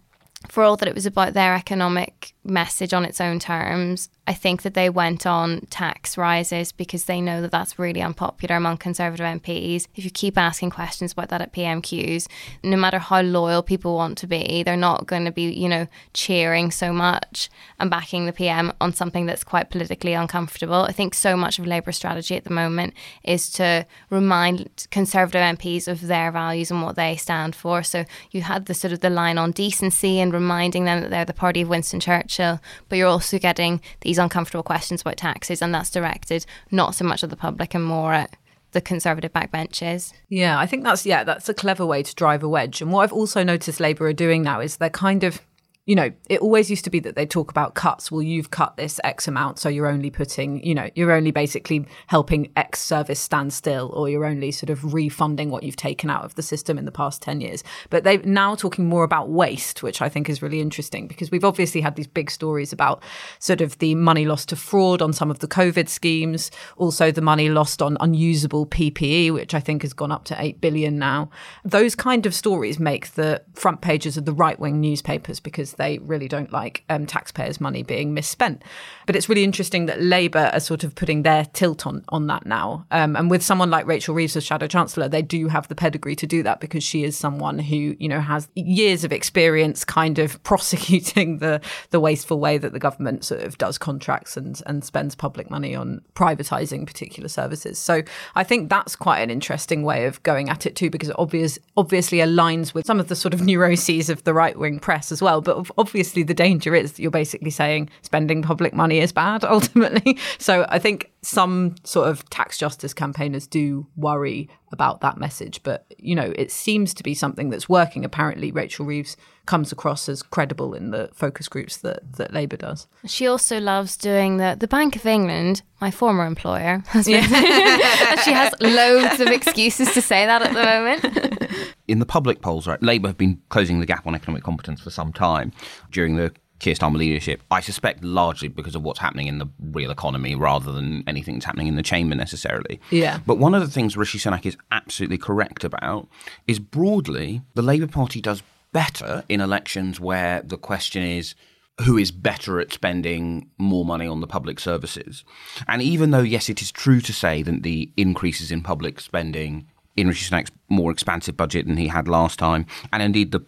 for 0.48 0.62
all 0.62 0.76
that 0.76 0.88
it 0.88 0.94
was 0.94 1.06
about 1.06 1.34
their 1.34 1.54
economic 1.54 2.34
message 2.44 2.92
on 2.92 3.04
its 3.04 3.20
own 3.20 3.38
terms, 3.38 4.08
I 4.26 4.32
think 4.32 4.62
that 4.62 4.74
they 4.74 4.88
went 4.88 5.26
on 5.26 5.66
tax 5.68 6.16
rises 6.16 6.72
because 6.72 7.04
they 7.04 7.20
know 7.20 7.42
that 7.42 7.50
that's 7.50 7.78
really 7.78 8.00
unpopular 8.00 8.56
among 8.56 8.78
Conservative 8.78 9.26
MPs. 9.26 9.86
If 9.96 10.04
you 10.04 10.10
keep 10.10 10.38
asking 10.38 10.70
questions 10.70 11.12
about 11.12 11.28
that 11.28 11.42
at 11.42 11.52
PMQs, 11.52 12.26
no 12.62 12.76
matter 12.76 12.98
how 12.98 13.20
loyal 13.20 13.62
people 13.62 13.96
want 13.96 14.16
to 14.18 14.26
be, 14.26 14.62
they're 14.62 14.76
not 14.76 15.06
going 15.06 15.26
to 15.26 15.32
be, 15.32 15.52
you 15.52 15.68
know, 15.68 15.86
cheering 16.14 16.70
so 16.70 16.90
much 16.92 17.50
and 17.78 17.90
backing 17.90 18.24
the 18.24 18.32
PM 18.32 18.72
on 18.80 18.94
something 18.94 19.26
that's 19.26 19.44
quite 19.44 19.68
politically 19.68 20.14
uncomfortable. 20.14 20.84
I 20.88 20.92
think 20.92 21.12
so 21.14 21.36
much 21.36 21.58
of 21.58 21.66
Labour's 21.66 21.96
strategy 21.96 22.34
at 22.34 22.44
the 22.44 22.50
moment 22.50 22.94
is 23.24 23.50
to 23.50 23.86
remind 24.08 24.86
Conservative 24.90 25.42
MPs 25.42 25.86
of 25.86 26.00
their 26.00 26.30
values 26.30 26.70
and 26.70 26.82
what 26.82 26.96
they 26.96 27.16
stand 27.16 27.54
for. 27.54 27.82
So 27.82 28.06
you 28.30 28.40
had 28.40 28.66
the 28.66 28.74
sort 28.74 28.92
of 28.92 29.00
the 29.00 29.10
line 29.10 29.36
on 29.36 29.50
decency 29.50 30.18
and 30.18 30.32
reminding 30.32 30.86
them 30.86 31.02
that 31.02 31.10
they're 31.10 31.24
the 31.26 31.34
party 31.34 31.60
of 31.60 31.68
Winston 31.68 32.00
Churchill, 32.00 32.58
but 32.88 32.96
you're 32.96 33.08
also 33.08 33.38
getting 33.38 33.82
these 34.00 34.13
uncomfortable 34.18 34.62
questions 34.62 35.00
about 35.00 35.16
taxes, 35.16 35.62
and 35.62 35.74
that's 35.74 35.90
directed 35.90 36.46
not 36.70 36.94
so 36.94 37.04
much 37.04 37.22
at 37.22 37.30
the 37.30 37.36
public 37.36 37.74
and 37.74 37.84
more 37.84 38.12
at 38.12 38.36
the 38.72 38.80
conservative 38.80 39.32
backbenches. 39.32 40.12
Yeah, 40.28 40.58
I 40.58 40.66
think 40.66 40.84
that's 40.84 41.06
yeah, 41.06 41.24
that's 41.24 41.48
a 41.48 41.54
clever 41.54 41.86
way 41.86 42.02
to 42.02 42.14
drive 42.14 42.42
a 42.42 42.48
wedge. 42.48 42.82
And 42.82 42.92
what 42.92 43.02
I've 43.02 43.12
also 43.12 43.42
noticed 43.42 43.80
Labour 43.80 44.06
are 44.08 44.12
doing 44.12 44.42
now 44.42 44.60
is 44.60 44.76
they're 44.76 44.90
kind 44.90 45.24
of 45.24 45.40
you 45.86 45.94
know, 45.94 46.10
it 46.30 46.40
always 46.40 46.70
used 46.70 46.84
to 46.84 46.90
be 46.90 46.98
that 47.00 47.14
they 47.14 47.26
talk 47.26 47.50
about 47.50 47.74
cuts. 47.74 48.10
Well, 48.10 48.22
you've 48.22 48.50
cut 48.50 48.78
this 48.78 48.98
X 49.04 49.28
amount, 49.28 49.58
so 49.58 49.68
you're 49.68 49.86
only 49.86 50.08
putting, 50.08 50.64
you 50.64 50.74
know, 50.74 50.88
you're 50.94 51.12
only 51.12 51.30
basically 51.30 51.86
helping 52.06 52.50
X 52.56 52.80
service 52.80 53.20
stand 53.20 53.52
still, 53.52 53.90
or 53.92 54.08
you're 54.08 54.24
only 54.24 54.50
sort 54.50 54.70
of 54.70 54.94
refunding 54.94 55.50
what 55.50 55.62
you've 55.62 55.76
taken 55.76 56.08
out 56.08 56.24
of 56.24 56.36
the 56.36 56.42
system 56.42 56.78
in 56.78 56.86
the 56.86 56.92
past 56.92 57.20
10 57.20 57.42
years. 57.42 57.62
But 57.90 58.02
they're 58.02 58.22
now 58.22 58.54
talking 58.54 58.86
more 58.86 59.04
about 59.04 59.28
waste, 59.28 59.82
which 59.82 60.00
I 60.00 60.08
think 60.08 60.30
is 60.30 60.40
really 60.40 60.62
interesting 60.62 61.06
because 61.06 61.30
we've 61.30 61.44
obviously 61.44 61.82
had 61.82 61.96
these 61.96 62.06
big 62.06 62.30
stories 62.30 62.72
about 62.72 63.02
sort 63.38 63.60
of 63.60 63.76
the 63.78 63.94
money 63.94 64.24
lost 64.24 64.48
to 64.48 64.56
fraud 64.56 65.02
on 65.02 65.12
some 65.12 65.30
of 65.30 65.40
the 65.40 65.48
COVID 65.48 65.90
schemes, 65.90 66.50
also 66.78 67.10
the 67.10 67.20
money 67.20 67.50
lost 67.50 67.82
on 67.82 67.98
unusable 68.00 68.64
PPE, 68.64 69.34
which 69.34 69.52
I 69.52 69.60
think 69.60 69.82
has 69.82 69.92
gone 69.92 70.12
up 70.12 70.24
to 70.26 70.42
8 70.42 70.62
billion 70.62 70.98
now. 70.98 71.28
Those 71.62 71.94
kind 71.94 72.24
of 72.24 72.34
stories 72.34 72.78
make 72.78 73.12
the 73.12 73.42
front 73.52 73.82
pages 73.82 74.16
of 74.16 74.24
the 74.24 74.32
right 74.32 74.58
wing 74.58 74.80
newspapers 74.80 75.40
because 75.40 75.73
they 75.76 75.98
really 75.98 76.28
don't 76.28 76.52
like 76.52 76.84
um, 76.88 77.06
taxpayers' 77.06 77.60
money 77.60 77.82
being 77.82 78.14
misspent. 78.14 78.62
But 79.06 79.16
it's 79.16 79.28
really 79.28 79.44
interesting 79.44 79.86
that 79.86 80.00
Labour 80.00 80.50
are 80.52 80.60
sort 80.60 80.84
of 80.84 80.94
putting 80.94 81.22
their 81.22 81.44
tilt 81.46 81.86
on 81.86 82.04
on 82.08 82.26
that 82.28 82.46
now. 82.46 82.86
Um, 82.90 83.16
and 83.16 83.30
with 83.30 83.42
someone 83.42 83.70
like 83.70 83.86
Rachel 83.86 84.14
Reeves 84.14 84.36
as 84.36 84.44
Shadow 84.44 84.66
Chancellor, 84.66 85.08
they 85.08 85.22
do 85.22 85.48
have 85.48 85.68
the 85.68 85.74
pedigree 85.74 86.16
to 86.16 86.26
do 86.26 86.42
that 86.42 86.60
because 86.60 86.82
she 86.82 87.04
is 87.04 87.16
someone 87.16 87.58
who 87.58 87.96
you 87.98 88.08
know 88.08 88.20
has 88.20 88.48
years 88.54 89.04
of 89.04 89.12
experience, 89.12 89.84
kind 89.84 90.18
of 90.18 90.42
prosecuting 90.44 91.38
the 91.38 91.60
the 91.90 92.00
wasteful 92.00 92.40
way 92.40 92.58
that 92.58 92.72
the 92.72 92.78
government 92.78 93.24
sort 93.24 93.42
of 93.42 93.58
does 93.58 93.78
contracts 93.78 94.36
and 94.36 94.62
and 94.66 94.84
spends 94.84 95.14
public 95.14 95.50
money 95.50 95.74
on 95.74 96.00
privatising 96.14 96.86
particular 96.86 97.28
services. 97.28 97.78
So 97.78 98.02
I 98.34 98.44
think 98.44 98.70
that's 98.70 98.96
quite 98.96 99.20
an 99.20 99.30
interesting 99.30 99.82
way 99.82 100.06
of 100.06 100.22
going 100.22 100.48
at 100.48 100.66
it 100.66 100.76
too, 100.76 100.90
because 100.90 101.08
it 101.08 101.16
obvious 101.18 101.58
obviously 101.76 102.18
aligns 102.18 102.74
with 102.74 102.86
some 102.86 103.00
of 103.00 103.08
the 103.08 103.16
sort 103.16 103.34
of 103.34 103.42
neuroses 103.42 104.08
of 104.10 104.24
the 104.24 104.34
right 104.34 104.58
wing 104.58 104.78
press 104.78 105.12
as 105.12 105.20
well. 105.20 105.40
But 105.40 105.63
obviously 105.78 106.22
the 106.22 106.34
danger 106.34 106.74
is 106.74 106.98
you're 106.98 107.10
basically 107.10 107.50
saying 107.50 107.90
spending 108.02 108.42
public 108.42 108.74
money 108.74 108.98
is 108.98 109.12
bad 109.12 109.44
ultimately. 109.56 110.18
So 110.38 110.66
I 110.68 110.78
think 110.78 111.10
some 111.24 111.74
sort 111.84 112.08
of 112.08 112.28
tax 112.28 112.58
justice 112.58 112.92
campaigners 112.92 113.46
do 113.46 113.86
worry 113.96 114.48
about 114.72 115.00
that 115.00 115.16
message, 115.16 115.62
but 115.62 115.86
you 115.98 116.14
know, 116.14 116.32
it 116.36 116.50
seems 116.50 116.92
to 116.94 117.02
be 117.02 117.14
something 117.14 117.48
that's 117.48 117.68
working. 117.68 118.04
Apparently, 118.04 118.52
Rachel 118.52 118.84
Reeves 118.84 119.16
comes 119.46 119.72
across 119.72 120.08
as 120.08 120.22
credible 120.22 120.74
in 120.74 120.90
the 120.90 121.08
focus 121.14 121.48
groups 121.48 121.78
that, 121.78 122.00
that 122.14 122.32
Labour 122.32 122.56
does. 122.56 122.86
She 123.06 123.26
also 123.26 123.58
loves 123.58 123.96
doing 123.96 124.36
the 124.36 124.56
the 124.58 124.68
Bank 124.68 124.96
of 124.96 125.06
England, 125.06 125.62
my 125.80 125.90
former 125.90 126.26
employer. 126.26 126.82
Has 126.88 127.06
been, 127.06 127.22
she 127.24 128.32
has 128.32 128.54
loads 128.60 129.20
of 129.20 129.28
excuses 129.28 129.92
to 129.94 130.02
say 130.02 130.26
that 130.26 130.42
at 130.42 130.52
the 130.52 130.64
moment. 130.64 131.68
in 131.88 131.98
the 131.98 132.06
public 132.06 132.42
polls, 132.42 132.66
right, 132.66 132.82
Labour 132.82 133.08
have 133.08 133.18
been 133.18 133.40
closing 133.48 133.80
the 133.80 133.86
gap 133.86 134.06
on 134.06 134.14
economic 134.14 134.42
competence 134.42 134.80
for 134.80 134.90
some 134.90 135.12
time 135.12 135.52
during 135.90 136.16
the 136.16 136.32
Keir 136.64 136.74
Starmer 136.74 136.96
leadership. 136.96 137.42
I 137.50 137.60
suspect 137.60 138.02
largely 138.02 138.48
because 138.48 138.74
of 138.74 138.82
what's 138.82 138.98
happening 138.98 139.26
in 139.26 139.36
the 139.36 139.46
real 139.60 139.90
economy 139.90 140.34
rather 140.34 140.72
than 140.72 141.04
anything 141.06 141.34
that's 141.34 141.44
happening 141.44 141.66
in 141.66 141.76
the 141.76 141.82
chamber 141.82 142.14
necessarily. 142.14 142.80
Yeah. 142.90 143.18
But 143.26 143.36
one 143.36 143.54
of 143.54 143.60
the 143.60 143.70
things 143.70 143.98
Rishi 143.98 144.18
Sunak 144.18 144.46
is 144.46 144.56
absolutely 144.72 145.18
correct 145.18 145.62
about 145.62 146.08
is 146.46 146.58
broadly 146.58 147.42
the 147.52 147.60
Labour 147.60 147.86
Party 147.86 148.22
does 148.22 148.42
better 148.72 149.24
in 149.28 149.42
elections 149.42 150.00
where 150.00 150.40
the 150.40 150.56
question 150.56 151.02
is 151.02 151.34
who 151.82 151.98
is 151.98 152.10
better 152.10 152.60
at 152.60 152.72
spending 152.72 153.50
more 153.58 153.84
money 153.84 154.06
on 154.06 154.22
the 154.22 154.26
public 154.26 154.58
services. 154.58 155.22
And 155.68 155.82
even 155.82 156.12
though, 156.12 156.20
yes, 156.20 156.48
it 156.48 156.62
is 156.62 156.72
true 156.72 157.02
to 157.02 157.12
say 157.12 157.42
that 157.42 157.62
the 157.62 157.90
increases 157.98 158.50
in 158.50 158.62
public 158.62 159.00
spending 159.00 159.66
in 159.96 160.08
Rishi 160.08 160.30
Sunak's 160.30 160.50
more 160.68 160.90
expansive 160.90 161.36
budget 161.36 161.66
than 161.66 161.76
he 161.76 161.88
had 161.88 162.08
last 162.08 162.38
time, 162.38 162.66
and 162.92 163.02
indeed 163.02 163.32
the 163.32 163.44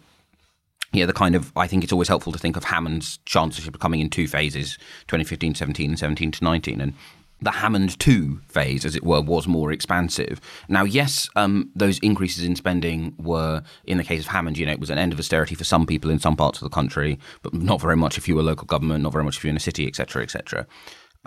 yeah, 0.93 1.05
the 1.05 1.13
kind 1.13 1.35
of 1.35 1.51
I 1.55 1.67
think 1.67 1.83
it's 1.83 1.93
always 1.93 2.07
helpful 2.07 2.31
to 2.33 2.39
think 2.39 2.55
of 2.57 2.63
Hammond's 2.63 3.19
chancellorship 3.25 3.79
coming 3.79 3.99
in 3.99 4.09
two 4.09 4.27
phases, 4.27 4.77
2015 5.07 5.55
17 5.55 5.89
and 5.91 5.99
17 5.99 6.31
to 6.31 6.43
19 6.43 6.81
and 6.81 6.93
the 7.41 7.51
Hammond 7.51 7.99
2 7.99 8.41
phase, 8.47 8.83
as 8.83 8.95
it 8.95 9.03
were, 9.03 9.21
was 9.21 9.47
more 9.47 9.71
expansive. 9.71 10.41
Now, 10.69 10.83
yes, 10.83 11.29
um, 11.35 11.69
those 11.75 11.99
increases 11.99 12.43
in 12.43 12.55
spending 12.55 13.13
were, 13.19 13.61
in 13.85 13.97
the 13.97 14.03
case 14.03 14.21
of 14.21 14.27
Hammond, 14.27 14.57
you 14.57 14.65
know, 14.65 14.71
it 14.71 14.79
was 14.79 14.89
an 14.89 14.97
end 14.97 15.13
of 15.13 15.19
austerity 15.19 15.53
for 15.53 15.63
some 15.63 15.85
people 15.85 16.09
in 16.09 16.19
some 16.19 16.35
parts 16.35 16.59
of 16.59 16.63
the 16.63 16.73
country, 16.73 17.19
but 17.43 17.53
not 17.53 17.79
very 17.79 17.95
much 17.95 18.17
if 18.17 18.27
you 18.27 18.35
were 18.35 18.41
local 18.41 18.65
government, 18.65 19.03
not 19.03 19.11
very 19.11 19.23
much 19.23 19.37
if 19.37 19.43
you're 19.43 19.51
in 19.51 19.57
a 19.57 19.59
city, 19.59 19.87
etc., 19.87 20.23
etc. 20.23 20.65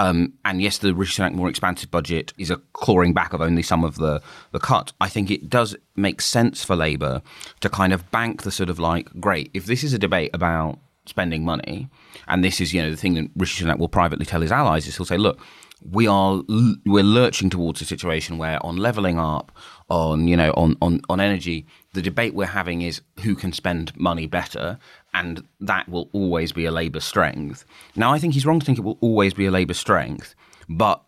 Um, 0.01 0.33
and 0.47 0.63
yes, 0.63 0.79
the 0.79 0.95
Rishi 0.95 1.21
Sunak 1.21 1.35
more 1.35 1.51
expansive 1.51 1.91
budget 1.91 2.33
is 2.39 2.51
a 2.51 2.57
clawing 2.73 3.13
back 3.13 3.35
of 3.35 3.43
only 3.43 3.63
some 3.63 3.85
of 3.85 3.97
the, 3.97 4.23
the 4.51 4.59
cut. 4.59 4.95
I 4.99 5.11
think 5.11 5.31
it 5.31 5.51
does 5.51 5.77
make 5.95 6.23
sense 6.23 6.65
for 6.65 6.75
Labour 6.75 7.21
to 7.61 7.69
kind 7.69 7.93
of 7.93 8.11
bank 8.11 8.43
the 8.43 8.51
sort 8.51 8.71
of 8.71 8.79
like, 8.79 9.11
great, 9.21 9.51
if 9.53 9.67
this 9.67 9.85
is 9.85 9.93
a 9.93 9.99
debate 9.99 10.31
about 10.33 10.79
spending 11.05 11.45
money, 11.45 11.91
and 12.29 12.43
this 12.43 12.63
is, 12.63 12.73
you 12.73 12.83
know, 12.83 12.91
the 12.91 12.97
thing 12.97 13.13
that 13.13 13.29
Rishi 13.37 13.63
Sunak 13.63 13.79
will 13.79 13.91
privately 13.91 14.25
tell 14.25 14.41
his 14.41 14.51
allies 14.51 14.87
is 14.87 14.97
he'll 14.97 15.05
say, 15.05 15.19
look, 15.19 15.39
we 15.89 16.07
are 16.07 16.43
we're 16.85 17.03
lurching 17.03 17.51
towards 17.51 17.81
a 17.81 17.85
situation 17.85 18.39
where 18.39 18.65
on 18.65 18.77
leveling 18.77 19.19
up 19.19 19.51
on 19.89 20.29
you 20.29 20.37
know 20.37 20.53
on, 20.57 20.77
on 20.83 21.01
on 21.09 21.21
energy 21.21 21.67
the 21.95 22.03
debate 22.03 22.35
we're 22.35 22.47
having 22.47 22.83
is 22.83 23.01
who 23.23 23.35
can 23.35 23.53
spend 23.53 23.97
money 23.97 24.27
better 24.27 24.79
and 25.15 25.43
that 25.61 25.89
will 25.89 26.09
always 26.13 26.53
be 26.53 26.65
a 26.65 26.71
Labour 26.71 27.01
strength. 27.01 27.65
Now, 27.97 28.13
I 28.13 28.19
think 28.19 28.35
he's 28.35 28.47
wrong 28.47 28.61
to 28.61 28.67
think 28.67 28.79
it 28.79 28.83
will 28.83 28.99
always 29.01 29.35
be 29.35 29.47
a 29.47 29.51
Labour 29.51 29.75
strength, 29.75 30.35
but 30.69 31.03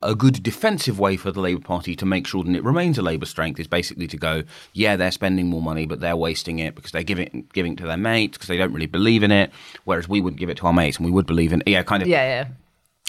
a 0.00 0.14
good 0.14 0.42
defensive 0.42 0.98
way 0.98 1.16
for 1.16 1.30
the 1.30 1.40
Labour 1.40 1.60
Party 1.60 1.96
to 1.96 2.06
make 2.06 2.26
sure 2.26 2.44
that 2.44 2.54
it 2.54 2.64
remains 2.64 2.98
a 2.98 3.02
Labour 3.02 3.26
strength 3.26 3.58
is 3.58 3.66
basically 3.66 4.06
to 4.06 4.16
go, 4.16 4.44
yeah, 4.72 4.96
they're 4.96 5.10
spending 5.10 5.48
more 5.48 5.62
money, 5.62 5.86
but 5.86 6.00
they're 6.00 6.16
wasting 6.16 6.58
it 6.58 6.74
because 6.74 6.92
they're 6.92 7.02
giving 7.02 7.48
giving 7.52 7.72
it 7.72 7.78
to 7.78 7.86
their 7.86 7.96
mates 7.96 8.36
because 8.36 8.48
they 8.48 8.56
don't 8.56 8.72
really 8.72 8.86
believe 8.86 9.22
in 9.22 9.30
it, 9.30 9.50
whereas 9.84 10.08
we 10.08 10.20
would 10.20 10.36
give 10.36 10.50
it 10.50 10.56
to 10.58 10.66
our 10.66 10.72
mates 10.72 10.98
and 10.98 11.06
we 11.06 11.12
would 11.12 11.26
believe 11.26 11.52
in 11.52 11.60
it. 11.62 11.68
Yeah, 11.68 11.82
kind 11.82 12.02
of. 12.02 12.08
Yeah, 12.08 12.22
yeah 12.22 12.48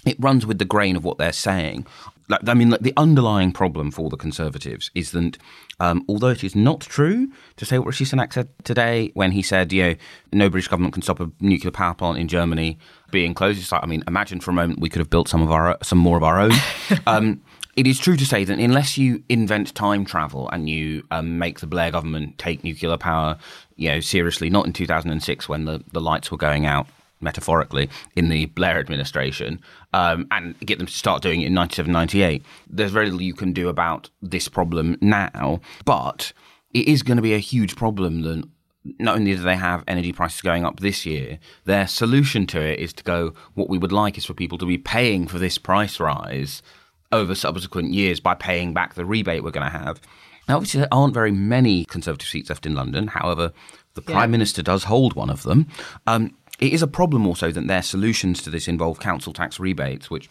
it 0.05 0.17
runs 0.19 0.45
with 0.45 0.59
the 0.59 0.65
grain 0.65 0.95
of 0.95 1.03
what 1.03 1.17
they're 1.17 1.33
saying. 1.33 1.85
Like, 2.27 2.47
I 2.47 2.53
mean, 2.55 2.71
like, 2.71 2.81
the 2.81 2.93
underlying 2.97 3.51
problem 3.51 3.91
for 3.91 4.09
the 4.09 4.17
Conservatives 4.17 4.89
is 4.95 5.11
that 5.11 5.37
um, 5.79 6.03
although 6.07 6.29
it 6.29 6.43
is 6.43 6.55
not 6.55 6.81
true 6.81 7.29
to 7.57 7.65
say 7.65 7.77
what 7.77 7.87
Rishi 7.87 8.05
Sunak 8.05 8.33
said 8.33 8.49
today 8.63 9.11
when 9.13 9.31
he 9.31 9.41
said, 9.41 9.71
you 9.71 9.83
know, 9.83 9.95
no 10.31 10.49
British 10.49 10.67
government 10.67 10.93
can 10.93 11.03
stop 11.03 11.19
a 11.19 11.29
nuclear 11.39 11.71
power 11.71 11.93
plant 11.93 12.17
in 12.17 12.27
Germany 12.27 12.79
being 13.11 13.33
closed. 13.33 13.59
It's 13.59 13.71
like, 13.71 13.83
I 13.83 13.87
mean, 13.87 14.03
imagine 14.07 14.39
for 14.39 14.51
a 14.51 14.55
moment 14.55 14.79
we 14.79 14.89
could 14.89 14.99
have 14.99 15.09
built 15.09 15.27
some 15.27 15.41
of 15.41 15.51
our 15.51 15.77
some 15.83 15.99
more 15.99 16.17
of 16.17 16.23
our 16.23 16.39
own. 16.39 16.53
um, 17.07 17.41
it 17.75 17.87
is 17.87 17.99
true 17.99 18.15
to 18.15 18.25
say 18.25 18.43
that 18.45 18.57
unless 18.57 18.97
you 18.97 19.23
invent 19.27 19.75
time 19.75 20.05
travel 20.05 20.49
and 20.49 20.69
you 20.69 21.03
um, 21.11 21.37
make 21.37 21.59
the 21.59 21.67
Blair 21.67 21.91
government 21.91 22.37
take 22.37 22.63
nuclear 22.63 22.97
power, 22.97 23.37
you 23.75 23.89
know, 23.89 23.99
seriously, 23.99 24.49
not 24.49 24.65
in 24.65 24.73
2006 24.73 25.49
when 25.49 25.65
the, 25.65 25.83
the 25.91 25.99
lights 25.99 26.31
were 26.31 26.37
going 26.37 26.65
out, 26.65 26.87
metaphorically, 27.25 27.89
in 28.15 28.29
the 28.29 28.45
Blair 28.45 28.79
administration 28.79 29.59
um, 29.91 30.27
and 30.31 30.57
get 30.59 30.77
them 30.77 30.87
to 30.87 30.93
start 30.93 31.21
doing 31.21 31.41
it 31.41 31.47
in 31.47 31.53
97, 31.53 31.91
98. 31.91 32.43
There's 32.69 32.91
very 32.91 33.07
little 33.07 33.21
you 33.21 33.33
can 33.33 33.51
do 33.51 33.67
about 33.67 34.09
this 34.21 34.47
problem 34.47 34.97
now, 35.01 35.59
but 35.83 36.31
it 36.73 36.87
is 36.87 37.03
going 37.03 37.17
to 37.17 37.21
be 37.21 37.33
a 37.33 37.39
huge 37.39 37.75
problem 37.75 38.21
that 38.21 38.47
not 38.99 39.15
only 39.15 39.35
do 39.35 39.41
they 39.41 39.55
have 39.55 39.83
energy 39.87 40.13
prices 40.13 40.41
going 40.41 40.63
up 40.63 40.79
this 40.79 41.05
year, 41.05 41.39
their 41.65 41.87
solution 41.87 42.45
to 42.47 42.61
it 42.61 42.79
is 42.79 42.93
to 42.93 43.03
go, 43.03 43.33
what 43.55 43.69
we 43.69 43.77
would 43.77 43.91
like 43.91 44.17
is 44.17 44.25
for 44.25 44.33
people 44.33 44.57
to 44.59 44.65
be 44.65 44.77
paying 44.77 45.27
for 45.27 45.39
this 45.39 45.57
price 45.57 45.99
rise 45.99 46.61
over 47.11 47.35
subsequent 47.35 47.93
years 47.93 48.19
by 48.19 48.33
paying 48.33 48.73
back 48.73 48.93
the 48.93 49.05
rebate 49.05 49.43
we're 49.43 49.51
going 49.51 49.69
to 49.69 49.77
have. 49.77 49.99
Now, 50.47 50.57
obviously, 50.57 50.81
there 50.81 50.93
aren't 50.93 51.13
very 51.13 51.31
many 51.31 51.85
Conservative 51.85 52.27
seats 52.27 52.49
left 52.49 52.65
in 52.65 52.75
London. 52.75 53.07
However, 53.07 53.51
the 53.95 54.03
yeah. 54.07 54.13
Prime 54.13 54.31
Minister 54.31 54.61
does 54.61 54.83
hold 54.83 55.15
one 55.15 55.29
of 55.29 55.43
them. 55.43 55.67
Um, 56.05 56.35
it 56.59 56.73
is 56.73 56.81
a 56.81 56.87
problem 56.87 57.27
also 57.27 57.51
that 57.51 57.67
their 57.67 57.81
solutions 57.81 58.41
to 58.43 58.49
this 58.49 58.67
involve 58.67 58.99
council 58.99 59.33
tax 59.33 59.59
rebates, 59.59 60.09
which 60.09 60.29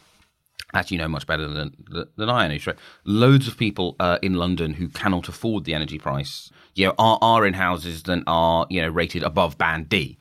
as 0.75 0.91
you 0.91 0.99
know 0.99 1.09
much 1.09 1.27
better 1.27 1.49
than 1.49 1.75
than 2.17 2.29
I, 2.29 2.49
Anoosh, 2.49 2.67
right? 2.67 2.77
Loads 3.05 3.49
of 3.49 3.57
people 3.57 3.97
uh, 4.01 4.19
in 4.23 4.35
London 4.35 4.75
who 4.75 4.89
cannot 4.89 5.29
afford 5.29 5.65
the 5.65 5.75
energy 5.75 5.99
price, 5.99 6.51
you 6.75 6.87
know, 6.87 6.95
are, 6.99 7.19
are 7.23 7.47
in 7.47 7.55
houses 7.55 8.03
that 8.05 8.23
are 8.27 8.67
you 8.69 8.83
know 8.83 8.89
rated 8.89 9.23
above 9.23 9.57
band 9.57 9.89
D. 9.89 10.19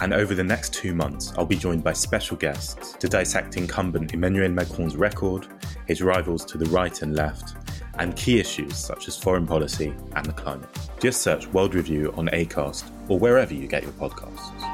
and 0.00 0.14
over 0.14 0.34
the 0.34 0.42
next 0.42 0.72
two 0.72 0.94
months, 0.94 1.34
I'll 1.36 1.44
be 1.44 1.56
joined 1.56 1.84
by 1.84 1.92
special 1.92 2.38
guests 2.38 2.92
to 2.94 3.08
dissect 3.08 3.58
incumbent 3.58 4.14
Emmanuel 4.14 4.48
Macron's 4.48 4.96
record, 4.96 5.46
his 5.86 6.00
rivals 6.00 6.46
to 6.46 6.56
the 6.56 6.70
right 6.70 7.02
and 7.02 7.14
left, 7.14 7.56
and 7.98 8.16
key 8.16 8.40
issues 8.40 8.78
such 8.78 9.06
as 9.06 9.18
foreign 9.18 9.46
policy 9.46 9.94
and 10.16 10.24
the 10.24 10.32
climate. 10.32 10.70
Just 10.98 11.20
search 11.20 11.46
World 11.48 11.74
Review 11.74 12.14
on 12.16 12.28
ACAST 12.28 12.84
or 13.08 13.18
wherever 13.18 13.52
you 13.52 13.68
get 13.68 13.82
your 13.82 13.92
podcasts. 13.92 14.73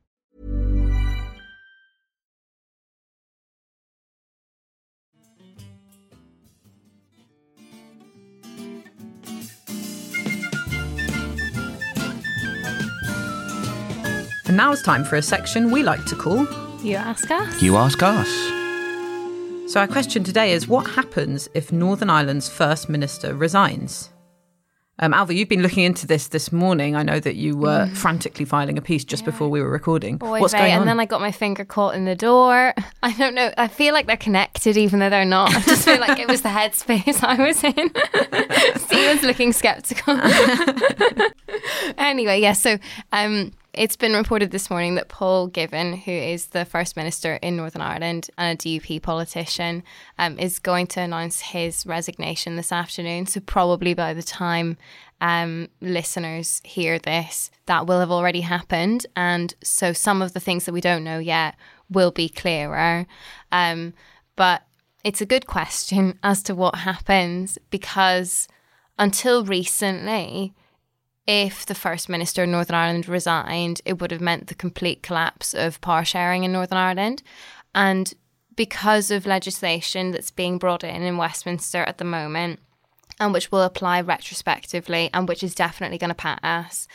And 14.51 14.57
now 14.57 14.73
it's 14.73 14.81
time 14.81 15.05
for 15.05 15.15
a 15.15 15.21
section 15.21 15.71
we 15.71 15.81
like 15.81 16.03
to 16.07 16.13
call 16.13 16.45
You 16.83 16.97
Ask 16.97 17.31
Us. 17.31 17.61
You 17.61 17.77
ask 17.77 18.03
us. 18.03 18.27
So, 19.71 19.79
our 19.79 19.87
question 19.87 20.25
today 20.25 20.51
is 20.51 20.67
what 20.67 20.85
happens 20.87 21.47
if 21.53 21.71
Northern 21.71 22.09
Ireland's 22.09 22.49
First 22.49 22.89
Minister 22.89 23.33
resigns? 23.33 24.09
Um, 24.99 25.13
Ailbhe, 25.13 25.37
you've 25.37 25.47
been 25.47 25.61
looking 25.61 25.85
into 25.85 26.05
this 26.05 26.27
this 26.27 26.51
morning. 26.51 26.97
I 26.97 27.03
know 27.03 27.21
that 27.21 27.35
you 27.37 27.55
were 27.55 27.87
frantically 27.93 28.43
filing 28.43 28.77
a 28.77 28.81
piece 28.81 29.05
just 29.05 29.23
before 29.23 29.47
we 29.47 29.61
were 29.61 29.69
recording. 29.69 30.17
Boy, 30.17 30.41
What's 30.41 30.51
Vey, 30.51 30.59
going 30.59 30.73
on? 30.73 30.79
and 30.79 30.89
then 30.89 30.99
I 30.99 31.05
got 31.05 31.21
my 31.21 31.31
finger 31.31 31.63
caught 31.63 31.95
in 31.95 32.03
the 32.03 32.13
door. 32.13 32.73
I 33.03 33.13
don't 33.13 33.33
know. 33.33 33.53
I 33.57 33.69
feel 33.69 33.93
like 33.93 34.05
they're 34.05 34.17
connected, 34.17 34.75
even 34.75 34.99
though 34.99 35.09
they're 35.09 35.23
not. 35.23 35.55
I 35.55 35.61
just 35.61 35.85
feel 35.85 36.01
like 36.01 36.19
it 36.19 36.27
was 36.27 36.41
the 36.41 36.49
headspace 36.49 37.23
I 37.23 37.41
was 37.41 37.63
in. 37.63 38.81
Steve 38.81 39.13
was 39.13 39.23
looking 39.23 39.53
skeptical. 39.53 40.19
anyway, 41.97 42.41
yeah. 42.41 42.51
So, 42.51 42.77
um, 43.13 43.53
it's 43.73 43.95
been 43.95 44.13
reported 44.13 44.51
this 44.51 44.69
morning 44.69 44.95
that 44.95 45.07
Paul 45.07 45.49
Givan, 45.49 45.97
who 46.03 46.11
is 46.11 46.47
the 46.47 46.65
First 46.65 46.97
Minister 46.97 47.35
in 47.35 47.55
Northern 47.55 47.81
Ireland 47.81 48.29
and 48.37 48.59
a 48.59 48.61
DUP 48.61 49.01
politician, 49.01 49.83
um, 50.17 50.37
is 50.37 50.59
going 50.59 50.87
to 50.87 51.01
announce 51.01 51.39
his 51.39 51.85
resignation 51.85 52.57
this 52.57 52.71
afternoon. 52.71 53.27
So, 53.27 53.39
probably 53.39 53.93
by 53.93 54.13
the 54.13 54.23
time 54.23 54.77
um, 55.21 55.69
listeners 55.79 56.61
hear 56.65 56.99
this, 56.99 57.49
that 57.67 57.87
will 57.87 57.99
have 57.99 58.11
already 58.11 58.41
happened. 58.41 59.05
And 59.15 59.53
so, 59.63 59.93
some 59.93 60.21
of 60.21 60.33
the 60.33 60.41
things 60.41 60.65
that 60.65 60.73
we 60.73 60.81
don't 60.81 61.05
know 61.05 61.19
yet 61.19 61.55
will 61.89 62.11
be 62.11 62.27
clearer. 62.27 63.05
Um, 63.51 63.93
but 64.35 64.63
it's 65.03 65.21
a 65.21 65.25
good 65.25 65.47
question 65.47 66.19
as 66.23 66.43
to 66.43 66.55
what 66.55 66.75
happens 66.75 67.57
because 67.69 68.49
until 68.99 69.45
recently, 69.45 70.53
if 71.27 71.65
the 71.65 71.75
First 71.75 72.09
Minister 72.09 72.43
of 72.43 72.49
Northern 72.49 72.75
Ireland 72.75 73.07
resigned, 73.07 73.81
it 73.85 73.99
would 73.99 74.11
have 74.11 74.21
meant 74.21 74.47
the 74.47 74.55
complete 74.55 75.03
collapse 75.03 75.53
of 75.53 75.81
power 75.81 76.03
sharing 76.03 76.43
in 76.43 76.51
Northern 76.51 76.77
Ireland. 76.77 77.21
And 77.75 78.13
because 78.55 79.11
of 79.11 79.25
legislation 79.25 80.11
that's 80.11 80.31
being 80.31 80.57
brought 80.57 80.83
in 80.83 81.01
in 81.03 81.17
Westminster 81.17 81.83
at 81.83 81.97
the 81.97 82.03
moment, 82.03 82.59
and 83.19 83.33
which 83.33 83.51
will 83.51 83.61
apply 83.61 84.01
retrospectively, 84.01 85.09
and 85.13 85.27
which 85.27 85.43
is 85.43 85.53
definitely 85.53 85.97
going 85.97 86.09
to 86.09 86.15
pass, 86.15 86.87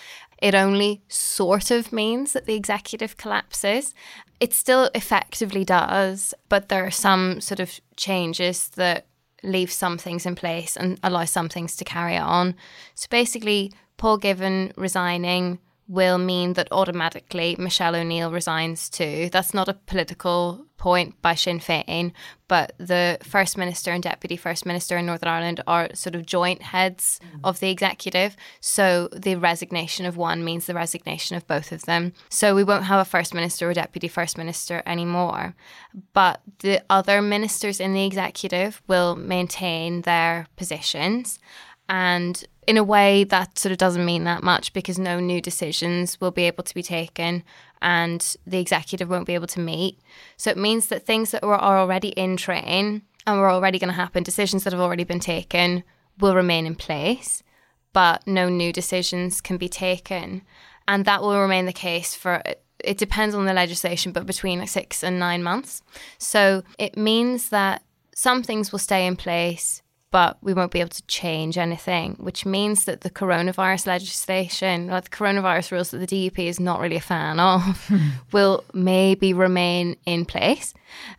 it 0.42 0.54
only 0.54 1.02
sort 1.08 1.70
of 1.70 1.92
means 1.92 2.32
that 2.32 2.46
the 2.46 2.54
executive 2.54 3.16
collapses. 3.16 3.94
It 4.40 4.52
still 4.52 4.90
effectively 4.94 5.64
does, 5.64 6.34
but 6.48 6.68
there 6.68 6.84
are 6.84 6.90
some 6.90 7.40
sort 7.40 7.60
of 7.60 7.80
changes 7.96 8.68
that 8.70 9.06
leave 9.42 9.70
some 9.70 9.96
things 9.96 10.26
in 10.26 10.34
place 10.34 10.76
and 10.76 10.98
allow 11.02 11.24
some 11.24 11.48
things 11.48 11.76
to 11.76 11.84
carry 11.84 12.16
on. 12.16 12.54
So 12.94 13.06
basically, 13.10 13.72
Paul 13.96 14.18
Givan 14.18 14.72
resigning 14.76 15.58
will 15.88 16.18
mean 16.18 16.54
that 16.54 16.68
automatically 16.72 17.54
Michelle 17.58 17.94
O'Neill 17.94 18.30
resigns 18.32 18.90
too. 18.90 19.28
That's 19.30 19.54
not 19.54 19.68
a 19.68 19.74
political 19.74 20.66
point 20.78 21.20
by 21.22 21.34
Sinn 21.34 21.58
Féin, 21.60 22.12
but 22.48 22.72
the 22.78 23.18
First 23.22 23.56
Minister 23.56 23.92
and 23.92 24.02
Deputy 24.02 24.36
First 24.36 24.66
Minister 24.66 24.96
in 24.96 25.06
Northern 25.06 25.28
Ireland 25.28 25.62
are 25.66 25.88
sort 25.94 26.14
of 26.14 26.26
joint 26.26 26.60
heads 26.62 27.20
mm. 27.22 27.40
of 27.44 27.60
the 27.60 27.70
executive. 27.70 28.36
So 28.60 29.08
the 29.12 29.36
resignation 29.36 30.06
of 30.06 30.16
one 30.16 30.44
means 30.44 30.66
the 30.66 30.74
resignation 30.74 31.36
of 31.36 31.46
both 31.46 31.72
of 31.72 31.82
them. 31.82 32.12
So 32.28 32.54
we 32.54 32.64
won't 32.64 32.84
have 32.84 33.00
a 33.00 33.04
First 33.04 33.32
Minister 33.32 33.70
or 33.70 33.74
Deputy 33.74 34.08
First 34.08 34.36
Minister 34.36 34.82
anymore. 34.86 35.54
But 36.12 36.40
the 36.58 36.82
other 36.90 37.22
ministers 37.22 37.80
in 37.80 37.94
the 37.94 38.04
executive 38.04 38.82
will 38.86 39.16
maintain 39.16 40.02
their 40.02 40.46
positions. 40.56 41.38
And 41.88 42.44
in 42.66 42.76
a 42.76 42.84
way, 42.84 43.24
that 43.24 43.58
sort 43.58 43.72
of 43.72 43.78
doesn't 43.78 44.04
mean 44.04 44.24
that 44.24 44.42
much 44.42 44.72
because 44.72 44.98
no 44.98 45.20
new 45.20 45.40
decisions 45.40 46.20
will 46.20 46.30
be 46.30 46.44
able 46.44 46.64
to 46.64 46.74
be 46.74 46.82
taken 46.82 47.44
and 47.80 48.36
the 48.46 48.58
executive 48.58 49.08
won't 49.08 49.26
be 49.26 49.34
able 49.34 49.46
to 49.48 49.60
meet. 49.60 49.98
So 50.36 50.50
it 50.50 50.56
means 50.56 50.86
that 50.88 51.06
things 51.06 51.30
that 51.30 51.44
are 51.44 51.60
already 51.60 52.08
in 52.08 52.36
train 52.36 53.02
and 53.26 53.38
were 53.38 53.50
already 53.50 53.78
going 53.78 53.88
to 53.88 53.94
happen, 53.94 54.22
decisions 54.22 54.64
that 54.64 54.72
have 54.72 54.82
already 54.82 55.04
been 55.04 55.20
taken, 55.20 55.84
will 56.18 56.34
remain 56.34 56.66
in 56.66 56.74
place. 56.74 57.42
but 57.96 58.26
no 58.26 58.50
new 58.50 58.74
decisions 58.74 59.40
can 59.40 59.56
be 59.56 59.70
taken. 59.70 60.42
And 60.86 61.06
that 61.06 61.22
will 61.22 61.40
remain 61.40 61.64
the 61.64 61.72
case 61.72 62.14
for 62.14 62.42
it 62.84 62.98
depends 62.98 63.34
on 63.34 63.46
the 63.46 63.54
legislation, 63.54 64.12
but 64.12 64.26
between 64.26 64.66
six 64.66 65.02
and 65.02 65.18
nine 65.18 65.42
months. 65.42 65.80
So 66.18 66.62
it 66.78 66.94
means 66.98 67.48
that 67.48 67.82
some 68.14 68.42
things 68.42 68.70
will 68.70 68.78
stay 68.78 69.06
in 69.06 69.16
place 69.16 69.80
but 70.16 70.38
we 70.40 70.54
won't 70.54 70.72
be 70.72 70.80
able 70.80 70.88
to 70.88 71.06
change 71.08 71.58
anything, 71.58 72.14
which 72.18 72.46
means 72.46 72.86
that 72.86 73.02
the 73.02 73.10
coronavirus 73.10 73.86
legislation, 73.86 74.88
or 74.90 75.02
the 75.02 75.10
coronavirus 75.10 75.72
rules 75.72 75.90
that 75.90 75.98
the 75.98 76.06
DUP 76.06 76.38
is 76.38 76.58
not 76.58 76.80
really 76.80 76.96
a 76.96 77.02
fan 77.02 77.38
of, 77.38 77.90
will 78.32 78.64
maybe 78.72 79.34
remain 79.34 79.94
in 80.06 80.24
place 80.24 80.72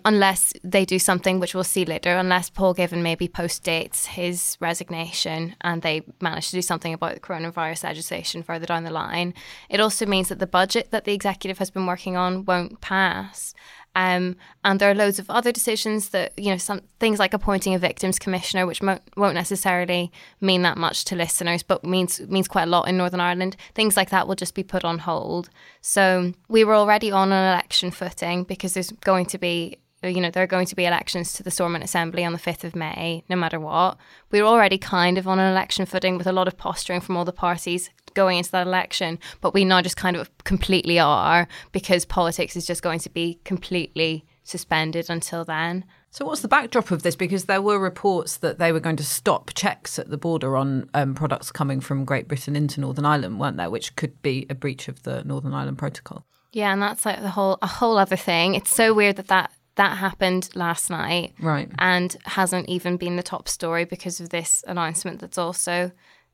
unless 0.03 0.51
they 0.63 0.83
do 0.83 0.97
something 0.97 1.39
which 1.39 1.53
we'll 1.53 1.63
see 1.63 1.85
later, 1.85 2.17
unless 2.17 2.49
Paul 2.49 2.73
Givan 2.73 3.03
maybe 3.03 3.27
post 3.27 3.63
dates 3.63 4.07
his 4.07 4.57
resignation 4.59 5.55
and 5.61 5.83
they 5.83 6.01
manage 6.19 6.49
to 6.49 6.55
do 6.55 6.63
something 6.63 6.95
about 6.95 7.13
the 7.13 7.19
coronavirus 7.19 7.83
legislation 7.83 8.41
further 8.41 8.65
down 8.65 8.83
the 8.83 8.89
line. 8.89 9.35
It 9.69 9.79
also 9.79 10.07
means 10.07 10.29
that 10.29 10.39
the 10.39 10.47
budget 10.47 10.89
that 10.89 11.03
the 11.03 11.13
executive 11.13 11.59
has 11.59 11.69
been 11.69 11.85
working 11.85 12.17
on 12.17 12.45
won't 12.45 12.81
pass. 12.81 13.53
Um, 13.97 14.35
and 14.63 14.79
there 14.79 14.91
are 14.91 14.95
loads 14.95 15.17
of 15.17 15.27
other 15.27 15.51
decisions 15.51 16.09
that, 16.09 16.31
you 16.37 16.51
know, 16.51 16.57
some 16.57 16.81
things 16.99 17.17
like 17.17 17.33
appointing 17.33 17.73
a 17.73 17.79
victims 17.79 18.19
commissioner, 18.19 18.67
which 18.67 18.83
mo- 18.83 18.99
won't 19.15 19.33
necessarily 19.33 20.11
mean 20.39 20.61
that 20.61 20.77
much 20.77 21.03
to 21.05 21.15
listeners, 21.15 21.63
but 21.63 21.83
means 21.83 22.21
means 22.29 22.47
quite 22.47 22.63
a 22.63 22.69
lot 22.69 22.87
in 22.87 22.95
Northern 22.95 23.19
Ireland. 23.19 23.57
Things 23.73 23.97
like 23.97 24.11
that 24.11 24.27
will 24.27 24.35
just 24.35 24.53
be 24.53 24.61
put 24.61 24.85
on 24.85 24.99
hold. 24.99 25.49
So 25.81 26.33
we 26.47 26.63
were 26.63 26.75
already 26.75 27.09
on 27.09 27.31
an 27.31 27.53
election 27.53 27.89
footing 27.89 28.43
because 28.43 28.75
there's 28.75 28.91
going 28.91 29.25
to 29.27 29.39
be 29.39 29.79
you 30.03 30.21
know, 30.21 30.29
there 30.29 30.43
are 30.43 30.47
going 30.47 30.67
to 30.67 30.75
be 30.75 30.85
elections 30.85 31.33
to 31.33 31.43
the 31.43 31.49
Stormont 31.49 31.83
Assembly 31.83 32.23
on 32.23 32.33
the 32.33 32.39
5th 32.39 32.63
of 32.63 32.75
May, 32.75 33.23
no 33.29 33.35
matter 33.35 33.59
what. 33.59 33.97
We 34.31 34.41
were 34.41 34.47
already 34.47 34.77
kind 34.77 35.17
of 35.17 35.27
on 35.27 35.39
an 35.39 35.51
election 35.51 35.85
footing 35.85 36.17
with 36.17 36.27
a 36.27 36.31
lot 36.31 36.47
of 36.47 36.57
posturing 36.57 37.01
from 37.01 37.17
all 37.17 37.25
the 37.25 37.33
parties 37.33 37.89
going 38.13 38.37
into 38.37 38.51
that 38.51 38.67
election, 38.67 39.19
but 39.41 39.53
we 39.53 39.65
now 39.65 39.81
just 39.81 39.97
kind 39.97 40.15
of 40.15 40.29
completely 40.43 40.99
are 40.99 41.47
because 41.71 42.05
politics 42.05 42.55
is 42.55 42.65
just 42.65 42.83
going 42.83 42.99
to 42.99 43.09
be 43.09 43.39
completely 43.43 44.25
suspended 44.43 45.09
until 45.09 45.43
then. 45.43 45.83
So, 46.09 46.25
what's 46.25 46.41
the 46.41 46.47
backdrop 46.47 46.89
of 46.89 47.03
this? 47.03 47.15
Because 47.15 47.45
there 47.45 47.61
were 47.61 47.77
reports 47.77 48.37
that 48.37 48.59
they 48.59 48.71
were 48.71 48.79
going 48.79 48.95
to 48.95 49.03
stop 49.03 49.51
checks 49.53 49.99
at 49.99 50.09
the 50.09 50.17
border 50.17 50.55
on 50.55 50.89
um, 50.93 51.13
products 51.13 51.51
coming 51.51 51.79
from 51.79 52.05
Great 52.05 52.27
Britain 52.27 52.55
into 52.55 52.81
Northern 52.81 53.05
Ireland, 53.05 53.39
weren't 53.39 53.57
there? 53.57 53.69
Which 53.69 53.95
could 53.95 54.19
be 54.21 54.45
a 54.49 54.55
breach 54.55 54.87
of 54.87 55.03
the 55.03 55.23
Northern 55.23 55.53
Ireland 55.53 55.77
Protocol. 55.77 56.25
Yeah, 56.53 56.71
and 56.71 56.81
that's 56.81 57.05
like 57.05 57.21
the 57.21 57.29
whole 57.29 57.59
a 57.61 57.67
whole 57.67 57.97
other 57.97 58.15
thing. 58.15 58.55
It's 58.55 58.73
so 58.73 58.93
weird 58.93 59.17
that 59.17 59.27
that 59.27 59.51
that 59.77 59.97
happened 59.97 60.49
last 60.55 60.89
night, 60.89 61.33
right? 61.39 61.69
And 61.79 62.15
hasn't 62.25 62.67
even 62.67 62.97
been 62.97 63.15
the 63.15 63.23
top 63.23 63.47
story 63.47 63.85
because 63.85 64.19
of 64.19 64.29
this 64.29 64.63
announcement 64.67 65.19
that's 65.19 65.37
also 65.37 65.91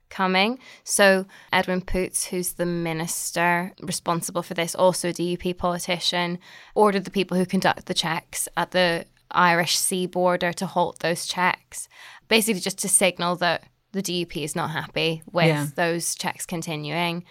coming. 0.09 0.59
So 0.83 1.25
Edwin 1.51 1.81
Poots, 1.81 2.27
who's 2.27 2.53
the 2.53 2.65
minister 2.65 3.73
responsible 3.81 4.43
for 4.43 4.53
this, 4.53 4.75
also 4.75 5.09
a 5.09 5.13
DUP 5.13 5.57
politician, 5.57 6.39
ordered 6.73 7.03
the 7.03 7.11
people 7.11 7.37
who 7.37 7.45
conduct 7.45 7.85
the 7.85 7.93
checks 7.93 8.47
at 8.55 8.71
the 8.71 9.05
Irish 9.31 9.77
sea 9.77 10.05
border 10.07 10.53
to 10.53 10.65
halt 10.65 10.99
those 10.99 11.25
checks, 11.25 11.89
basically 12.27 12.61
just 12.61 12.77
to 12.79 12.89
signal 12.89 13.35
that 13.37 13.63
the 13.91 14.01
DUP 14.01 14.43
is 14.43 14.55
not 14.55 14.71
happy 14.71 15.21
with 15.31 15.47
yeah. 15.47 15.67
those 15.75 16.15
checks 16.15 16.45
continuing. 16.45 17.25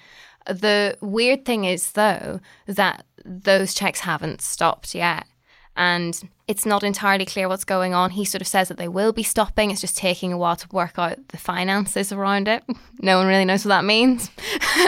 The 0.46 0.98
weird 1.01 1.44
thing 1.44 1.64
is, 1.64 1.92
though, 1.92 2.40
that 2.66 3.05
those 3.25 3.75
checks 3.75 4.01
haven't 4.01 4.42
stopped 4.42 4.94
yet 4.94 5.25
and 5.76 6.28
it's 6.48 6.66
not 6.66 6.82
entirely 6.82 7.24
clear 7.24 7.48
what's 7.48 7.64
going 7.64 7.94
on. 7.94 8.11
He 8.11 8.24
sort 8.24 8.42
of 8.42 8.46
says 8.48 8.68
that 8.68 8.76
they 8.76 8.88
will 8.88 9.12
be 9.12 9.22
stopping. 9.22 9.70
It's 9.70 9.80
just 9.80 9.96
taking 9.96 10.32
a 10.32 10.37
while 10.37 10.56
to 10.56 10.68
work 10.70 10.98
out 10.98 11.28
the 11.28 11.38
finances 11.38 12.12
around 12.12 12.48
it. 12.48 12.62
No 13.04 13.18
one 13.18 13.26
really 13.26 13.44
knows 13.44 13.64
what 13.64 13.70
that 13.70 13.85
means. 13.85 14.30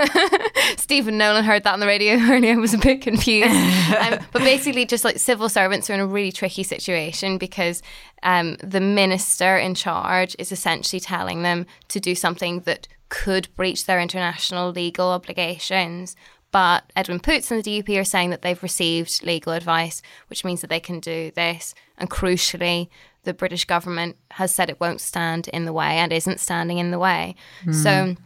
Stephen 0.77 1.19
Nolan 1.19 1.43
heard 1.43 1.65
that 1.65 1.73
on 1.73 1.81
the 1.81 1.87
radio 1.87 2.15
earlier 2.31 2.61
was 2.61 2.73
a 2.73 2.79
bit 2.79 3.03
confused. 3.03 3.51
um, 3.51 4.21
but 4.31 4.43
basically, 4.43 4.87
just 4.87 5.05
like 5.05 5.19
civil 5.19 5.49
servants 5.49 5.91
are 5.91 5.95
in 5.95 6.01
a 6.01 6.07
really 6.07 6.31
tricky 6.31 6.63
situation 6.63 7.37
because 7.39 7.83
um, 8.23 8.57
the 8.63 8.81
minister 8.81 9.57
in 9.57 9.75
charge 9.75 10.37
is 10.39 10.53
essentially 10.53 11.01
telling 11.01 11.43
them 11.43 11.67
to 11.89 11.99
do 11.99 12.15
something 12.15 12.61
that 12.61 12.87
could 13.09 13.49
breach 13.57 13.87
their 13.87 13.99
international 13.99 14.71
legal 14.71 15.09
obligations 15.09 16.15
but 16.55 16.85
Edwin 16.95 17.19
Poots 17.19 17.51
and 17.51 17.65
the 17.65 17.83
DUP 17.83 18.01
are 18.01 18.05
saying 18.05 18.31
that 18.31 18.43
they've 18.43 18.63
received 18.63 19.25
legal 19.25 19.53
advice, 19.53 20.03
which 20.29 20.45
means 20.45 20.61
that 20.61 20.71
they 20.71 20.79
can 20.79 21.01
do 21.01 21.33
this. 21.35 21.75
And 21.99 22.09
crucially, 22.09 22.91
the 23.25 23.35
British 23.35 23.65
government 23.65 24.19
has 24.31 24.55
said 24.55 24.71
it 24.71 24.79
won't 24.79 25.01
stand 25.01 25.49
in 25.49 25.65
the 25.65 25.73
way 25.73 25.99
and 25.99 26.13
isn't 26.13 26.39
standing 26.39 26.79
in 26.79 26.93
the 26.93 26.99
way. 27.01 27.35
Mm. 27.65 27.75
So, 27.75 28.17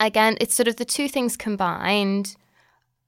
again, 0.00 0.36
it's 0.40 0.52
sort 0.52 0.66
of 0.66 0.76
the 0.78 0.84
two 0.84 1.08
things 1.08 1.36
combined 1.36 2.34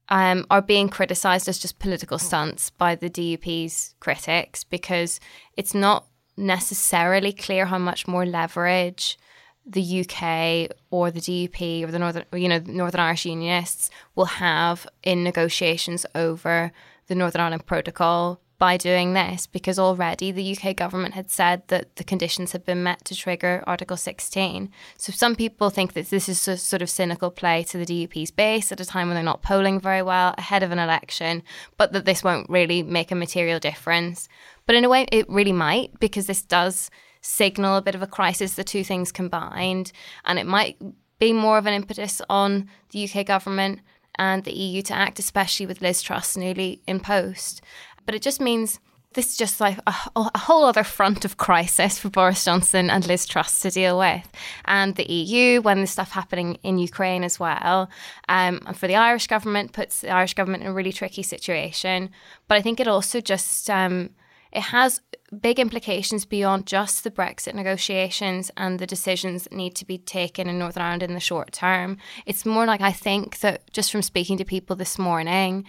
um, 0.07 0.45
are 0.49 0.61
being 0.61 0.87
criticised 0.87 1.49
as 1.49 1.59
just 1.59 1.79
political 1.79 2.17
stunts 2.17 2.69
by 2.69 2.95
the 2.95 3.09
DUP's 3.09 3.95
critics 3.99 4.63
because 4.63 5.19
it's 5.57 5.73
not 5.73 6.05
necessarily 6.37 7.33
clear 7.33 7.65
how 7.65 7.79
much 7.79 8.07
more 8.07 8.25
leverage 8.25 9.17
the 9.65 10.01
UK 10.01 10.75
or 10.91 11.09
the 11.11 11.21
DUP 11.21 11.83
or 11.83 11.91
the 11.91 11.99
Northern, 11.99 12.25
you 12.33 12.49
know, 12.49 12.61
Northern 12.65 13.01
Irish 13.01 13.25
Unionists 13.25 13.89
will 14.15 14.25
have 14.25 14.85
in 15.03 15.23
negotiations 15.23 16.05
over 16.15 16.71
the 17.07 17.15
Northern 17.15 17.41
Ireland 17.41 17.65
Protocol 17.65 18.39
by 18.59 18.77
doing 18.77 19.13
this, 19.13 19.45
because 19.45 19.77
already 19.77 20.31
the 20.31 20.55
UK 20.55 20.73
government 20.73 21.15
had 21.15 21.29
said 21.29 21.67
that 21.67 21.97
the 21.97 22.03
conditions 22.03 22.53
had 22.53 22.63
been 22.63 22.81
met 22.81 23.03
to 23.03 23.15
trigger 23.15 23.61
Article 23.67 23.97
16. 23.97 24.69
So 24.97 25.11
some 25.11 25.35
people 25.35 25.69
think 25.69 25.93
that 25.93 26.09
this 26.09 26.29
is 26.29 26.47
a 26.47 26.55
sort 26.55 26.81
of 26.81 26.89
cynical 26.89 27.29
play 27.29 27.63
to 27.63 27.77
the 27.77 27.85
DUP's 27.85 28.31
base 28.31 28.71
at 28.71 28.79
a 28.79 28.85
time 28.85 29.07
when 29.07 29.15
they're 29.15 29.23
not 29.23 29.41
polling 29.41 29.81
very 29.81 30.01
well 30.01 30.33
ahead 30.37 30.63
of 30.63 30.71
an 30.71 30.79
election, 30.79 31.43
but 31.77 31.91
that 31.91 32.05
this 32.05 32.23
won't 32.23 32.49
really 32.49 32.83
make 32.83 33.11
a 33.11 33.15
material 33.15 33.59
difference. 33.59 34.29
But 34.65 34.75
in 34.75 34.85
a 34.85 34.89
way, 34.89 35.07
it 35.11 35.29
really 35.29 35.51
might, 35.51 35.99
because 35.99 36.27
this 36.27 36.41
does 36.41 36.89
signal 37.23 37.77
a 37.77 37.81
bit 37.81 37.95
of 37.95 38.03
a 38.03 38.07
crisis, 38.07 38.53
the 38.53 38.63
two 38.63 38.83
things 38.83 39.11
combined. 39.11 39.91
And 40.25 40.37
it 40.37 40.45
might 40.45 40.77
be 41.17 41.33
more 41.33 41.57
of 41.57 41.65
an 41.65 41.73
impetus 41.73 42.21
on 42.29 42.69
the 42.91 43.09
UK 43.09 43.25
government 43.25 43.79
and 44.19 44.43
the 44.43 44.53
EU 44.53 44.81
to 44.83 44.93
act, 44.93 45.17
especially 45.17 45.65
with 45.65 45.81
Liz 45.81 46.01
Truss 46.01 46.37
newly 46.37 46.81
in 46.85 46.99
post. 46.99 47.61
But 48.05 48.13
it 48.13 48.21
just 48.21 48.41
means 48.41 48.79
this 49.13 49.29
is 49.29 49.37
just 49.37 49.61
like 49.61 49.77
a, 49.87 49.93
a, 50.15 50.37
whole 50.37 50.65
other 50.65 50.83
front 50.83 51.23
of 51.23 51.37
crisis 51.37 51.99
for 51.99 52.09
Boris 52.09 52.43
Johnson 52.43 52.89
and 52.89 53.05
Liz 53.07 53.25
Truss 53.25 53.61
to 53.61 53.69
deal 53.69 53.97
with. 53.97 54.27
And 54.65 54.95
the 54.95 55.09
EU, 55.11 55.61
when 55.61 55.77
there's 55.77 55.91
stuff 55.91 56.11
happening 56.11 56.57
in 56.63 56.79
Ukraine 56.79 57.23
as 57.23 57.39
well, 57.39 57.89
um, 58.27 58.59
and 58.65 58.77
for 58.77 58.87
the 58.87 58.95
Irish 58.95 59.27
government, 59.27 59.71
puts 59.71 60.01
the 60.01 60.09
Irish 60.09 60.33
government 60.33 60.63
in 60.63 60.69
a 60.69 60.73
really 60.73 60.91
tricky 60.91 61.23
situation. 61.23 62.09
But 62.47 62.57
I 62.57 62.61
think 62.61 62.79
it 62.79 62.87
also 62.87 63.21
just 63.21 63.69
um, 63.69 64.09
it 64.53 64.61
has 64.61 65.01
big 65.41 65.59
implications 65.59 66.25
beyond 66.25 66.67
just 66.67 67.03
the 67.03 67.11
Brexit 67.11 67.55
negotiations 67.55 68.51
and 68.55 68.77
the 68.77 68.85
decisions 68.85 69.43
that 69.43 69.53
need 69.53 69.75
to 69.75 69.85
be 69.85 69.97
taken 69.97 70.47
in 70.47 70.59
Northern 70.59 70.83
Ireland 70.83 71.03
in 71.03 71.13
the 71.13 71.19
short 71.19 71.51
term. 71.51 71.97
It's 72.25 72.45
more 72.45 72.65
like 72.65 72.81
I 72.81 72.91
think 72.91 73.39
that 73.39 73.71
just 73.71 73.91
from 73.91 74.03
speaking 74.03 74.37
to 74.37 74.45
people 74.45 74.75
this 74.75 74.99
morning, 74.99 75.65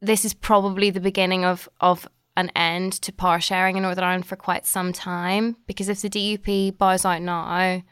this 0.00 0.24
is 0.24 0.32
probably 0.32 0.90
the 0.90 1.00
beginning 1.00 1.44
of, 1.44 1.68
of 1.80 2.06
an 2.36 2.50
end 2.54 2.92
to 3.02 3.12
power 3.12 3.40
sharing 3.40 3.76
in 3.76 3.82
Northern 3.82 4.04
Ireland 4.04 4.26
for 4.26 4.36
quite 4.36 4.64
some 4.64 4.92
time. 4.92 5.56
Because 5.66 5.88
if 5.88 6.00
the 6.00 6.08
DUP 6.08 6.78
bows 6.78 7.04
out 7.04 7.22
now, 7.22 7.82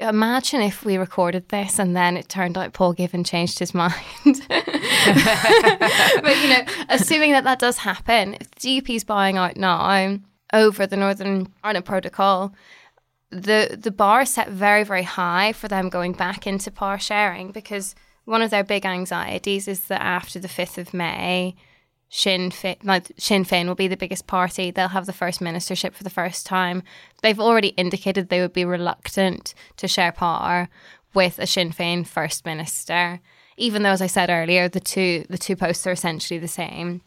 imagine 0.00 0.60
if 0.60 0.84
we 0.84 0.96
recorded 0.96 1.48
this 1.48 1.78
and 1.78 1.96
then 1.96 2.16
it 2.16 2.28
turned 2.28 2.56
out 2.56 2.72
Paul 2.72 2.94
Givan 2.94 3.24
changed 3.24 3.58
his 3.58 3.74
mind. 3.82 3.92
but 4.24 4.42
you 6.42 6.48
know, 6.48 6.64
assuming 6.88 7.32
that 7.32 7.44
that 7.44 7.58
does 7.58 7.78
happen, 7.78 8.36
if 8.40 8.50
the 8.54 8.94
is 8.94 9.04
buying 9.04 9.36
out 9.36 9.56
now 9.56 10.18
over 10.52 10.86
the 10.86 10.96
Northern 10.96 11.52
Ireland 11.62 11.84
Protocol, 11.84 12.54
the 13.30 13.78
the 13.78 13.90
bar 13.90 14.22
is 14.22 14.30
set 14.30 14.48
very 14.48 14.84
very 14.84 15.02
high 15.02 15.52
for 15.52 15.68
them 15.68 15.90
going 15.90 16.12
back 16.12 16.46
into 16.46 16.70
power 16.70 16.98
sharing 16.98 17.52
because 17.52 17.94
one 18.24 18.40
of 18.40 18.50
their 18.50 18.64
big 18.64 18.86
anxieties 18.86 19.68
is 19.68 19.84
that 19.88 20.00
after 20.00 20.38
the 20.38 20.48
fifth 20.48 20.78
of 20.78 20.94
May 20.94 21.54
Sinn 22.10 22.50
Féin, 22.50 22.76
like 22.82 23.12
Sinn 23.18 23.44
Féin 23.44 23.66
will 23.66 23.74
be 23.74 23.88
the 23.88 23.96
biggest 23.96 24.26
party. 24.26 24.70
They'll 24.70 24.88
have 24.88 25.06
the 25.06 25.12
first 25.12 25.40
ministership 25.40 25.94
for 25.94 26.04
the 26.04 26.10
first 26.10 26.46
time. 26.46 26.82
They've 27.22 27.40
already 27.40 27.68
indicated 27.68 28.28
they 28.28 28.40
would 28.40 28.52
be 28.52 28.64
reluctant 28.64 29.54
to 29.76 29.88
share 29.88 30.12
power 30.12 30.68
with 31.14 31.38
a 31.38 31.46
Sinn 31.46 31.72
Féin 31.72 32.06
first 32.06 32.46
minister, 32.46 33.20
even 33.56 33.82
though, 33.82 33.90
as 33.90 34.02
I 34.02 34.06
said 34.06 34.30
earlier, 34.30 34.68
the 34.68 34.80
two 34.80 35.24
the 35.28 35.38
two 35.38 35.56
posts 35.56 35.86
are 35.86 35.92
essentially 35.92 36.38
the 36.38 36.48
same. 36.48 37.02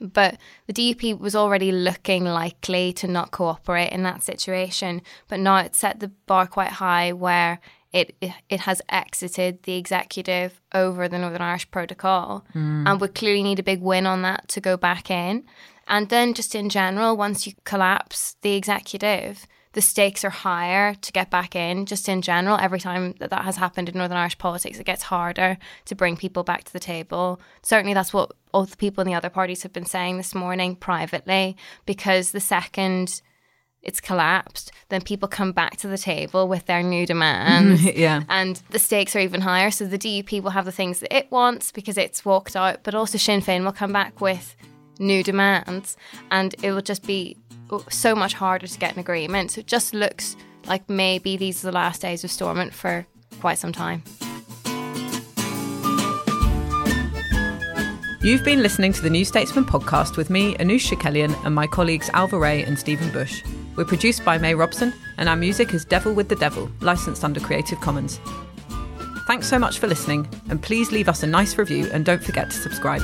But 0.00 0.38
the 0.66 0.72
DUP 0.72 1.18
was 1.18 1.34
already 1.34 1.72
looking 1.72 2.24
likely 2.24 2.92
to 2.94 3.08
not 3.08 3.30
cooperate 3.30 3.90
in 3.90 4.02
that 4.04 4.22
situation, 4.22 5.02
but 5.28 5.40
now 5.40 5.58
it's 5.58 5.78
set 5.78 5.98
the 5.98 6.08
bar 6.26 6.46
quite 6.46 6.72
high 6.72 7.12
where 7.12 7.58
it 7.92 8.16
it 8.48 8.60
has 8.60 8.82
exited 8.88 9.62
the 9.62 9.76
executive 9.76 10.60
over 10.74 11.08
the 11.08 11.18
Northern 11.18 11.42
Irish 11.42 11.70
Protocol, 11.70 12.44
mm. 12.54 12.86
and 12.86 13.00
we 13.00 13.08
clearly 13.08 13.42
need 13.42 13.58
a 13.58 13.62
big 13.62 13.80
win 13.80 14.06
on 14.06 14.22
that 14.22 14.48
to 14.48 14.60
go 14.60 14.76
back 14.76 15.10
in. 15.10 15.44
And 15.86 16.08
then, 16.10 16.34
just 16.34 16.54
in 16.54 16.68
general, 16.68 17.16
once 17.16 17.46
you 17.46 17.54
collapse 17.64 18.36
the 18.42 18.54
executive, 18.54 19.46
the 19.72 19.80
stakes 19.80 20.22
are 20.22 20.30
higher 20.30 20.94
to 20.94 21.12
get 21.12 21.30
back 21.30 21.56
in, 21.56 21.86
just 21.86 22.08
in 22.08 22.20
general. 22.20 22.58
Every 22.60 22.80
time 22.80 23.14
that 23.20 23.30
that 23.30 23.44
has 23.44 23.56
happened 23.56 23.88
in 23.88 23.96
Northern 23.96 24.18
Irish 24.18 24.36
politics, 24.36 24.78
it 24.78 24.84
gets 24.84 25.04
harder 25.04 25.56
to 25.86 25.94
bring 25.94 26.16
people 26.16 26.42
back 26.42 26.64
to 26.64 26.72
the 26.72 26.80
table. 26.80 27.40
Certainly, 27.62 27.94
that's 27.94 28.12
what 28.12 28.32
all 28.52 28.64
the 28.64 28.76
people 28.76 29.00
in 29.00 29.08
the 29.08 29.14
other 29.14 29.30
parties 29.30 29.62
have 29.62 29.72
been 29.72 29.86
saying 29.86 30.18
this 30.18 30.34
morning 30.34 30.76
privately, 30.76 31.56
because 31.86 32.32
the 32.32 32.40
second 32.40 33.22
it's 33.82 34.00
collapsed, 34.00 34.72
then 34.88 35.00
people 35.00 35.28
come 35.28 35.52
back 35.52 35.76
to 35.78 35.88
the 35.88 35.98
table 35.98 36.48
with 36.48 36.66
their 36.66 36.82
new 36.82 37.06
demands. 37.06 37.82
yeah. 37.96 38.22
And 38.28 38.60
the 38.70 38.78
stakes 38.78 39.14
are 39.14 39.20
even 39.20 39.40
higher. 39.40 39.70
So 39.70 39.86
the 39.86 39.98
DUP 39.98 40.42
will 40.42 40.50
have 40.50 40.64
the 40.64 40.72
things 40.72 41.00
that 41.00 41.14
it 41.16 41.30
wants 41.30 41.72
because 41.72 41.96
it's 41.96 42.24
walked 42.24 42.56
out, 42.56 42.82
but 42.82 42.94
also 42.94 43.18
Sinn 43.18 43.40
Féin 43.40 43.64
will 43.64 43.72
come 43.72 43.92
back 43.92 44.20
with 44.20 44.56
new 44.98 45.22
demands. 45.22 45.96
And 46.30 46.54
it 46.62 46.72
will 46.72 46.82
just 46.82 47.06
be 47.06 47.36
so 47.88 48.14
much 48.14 48.34
harder 48.34 48.66
to 48.66 48.78
get 48.78 48.94
an 48.94 49.00
agreement. 49.00 49.52
So 49.52 49.60
it 49.60 49.66
just 49.66 49.94
looks 49.94 50.36
like 50.66 50.88
maybe 50.88 51.36
these 51.36 51.64
are 51.64 51.68
the 51.68 51.74
last 51.74 52.02
days 52.02 52.24
of 52.24 52.30
Stormont 52.30 52.74
for 52.74 53.06
quite 53.40 53.58
some 53.58 53.72
time. 53.72 54.02
You've 58.20 58.44
been 58.44 58.62
listening 58.62 58.92
to 58.94 59.00
the 59.00 59.10
New 59.10 59.24
Statesman 59.24 59.64
podcast 59.64 60.16
with 60.16 60.28
me, 60.28 60.54
Anoosh 60.56 60.92
Chakelian, 60.92 61.32
and 61.46 61.54
my 61.54 61.68
colleagues 61.68 62.10
Ailbhe 62.10 62.40
Rea 62.40 62.64
and 62.64 62.76
Stephen 62.76 63.12
Bush. 63.12 63.44
We're 63.78 63.84
produced 63.84 64.24
by 64.24 64.38
May 64.38 64.56
Robson, 64.56 64.92
and 65.18 65.28
our 65.28 65.36
music 65.36 65.72
is 65.72 65.84
Devil 65.84 66.12
with 66.12 66.28
the 66.28 66.34
Devil, 66.34 66.68
licensed 66.80 67.22
under 67.22 67.38
Creative 67.38 67.80
Commons. 67.80 68.18
Thanks 69.28 69.46
so 69.46 69.56
much 69.56 69.78
for 69.78 69.86
listening, 69.86 70.28
and 70.50 70.60
please 70.60 70.90
leave 70.90 71.08
us 71.08 71.22
a 71.22 71.28
nice 71.28 71.56
review 71.56 71.88
and 71.92 72.04
don't 72.04 72.24
forget 72.24 72.50
to 72.50 72.56
subscribe. 72.56 73.02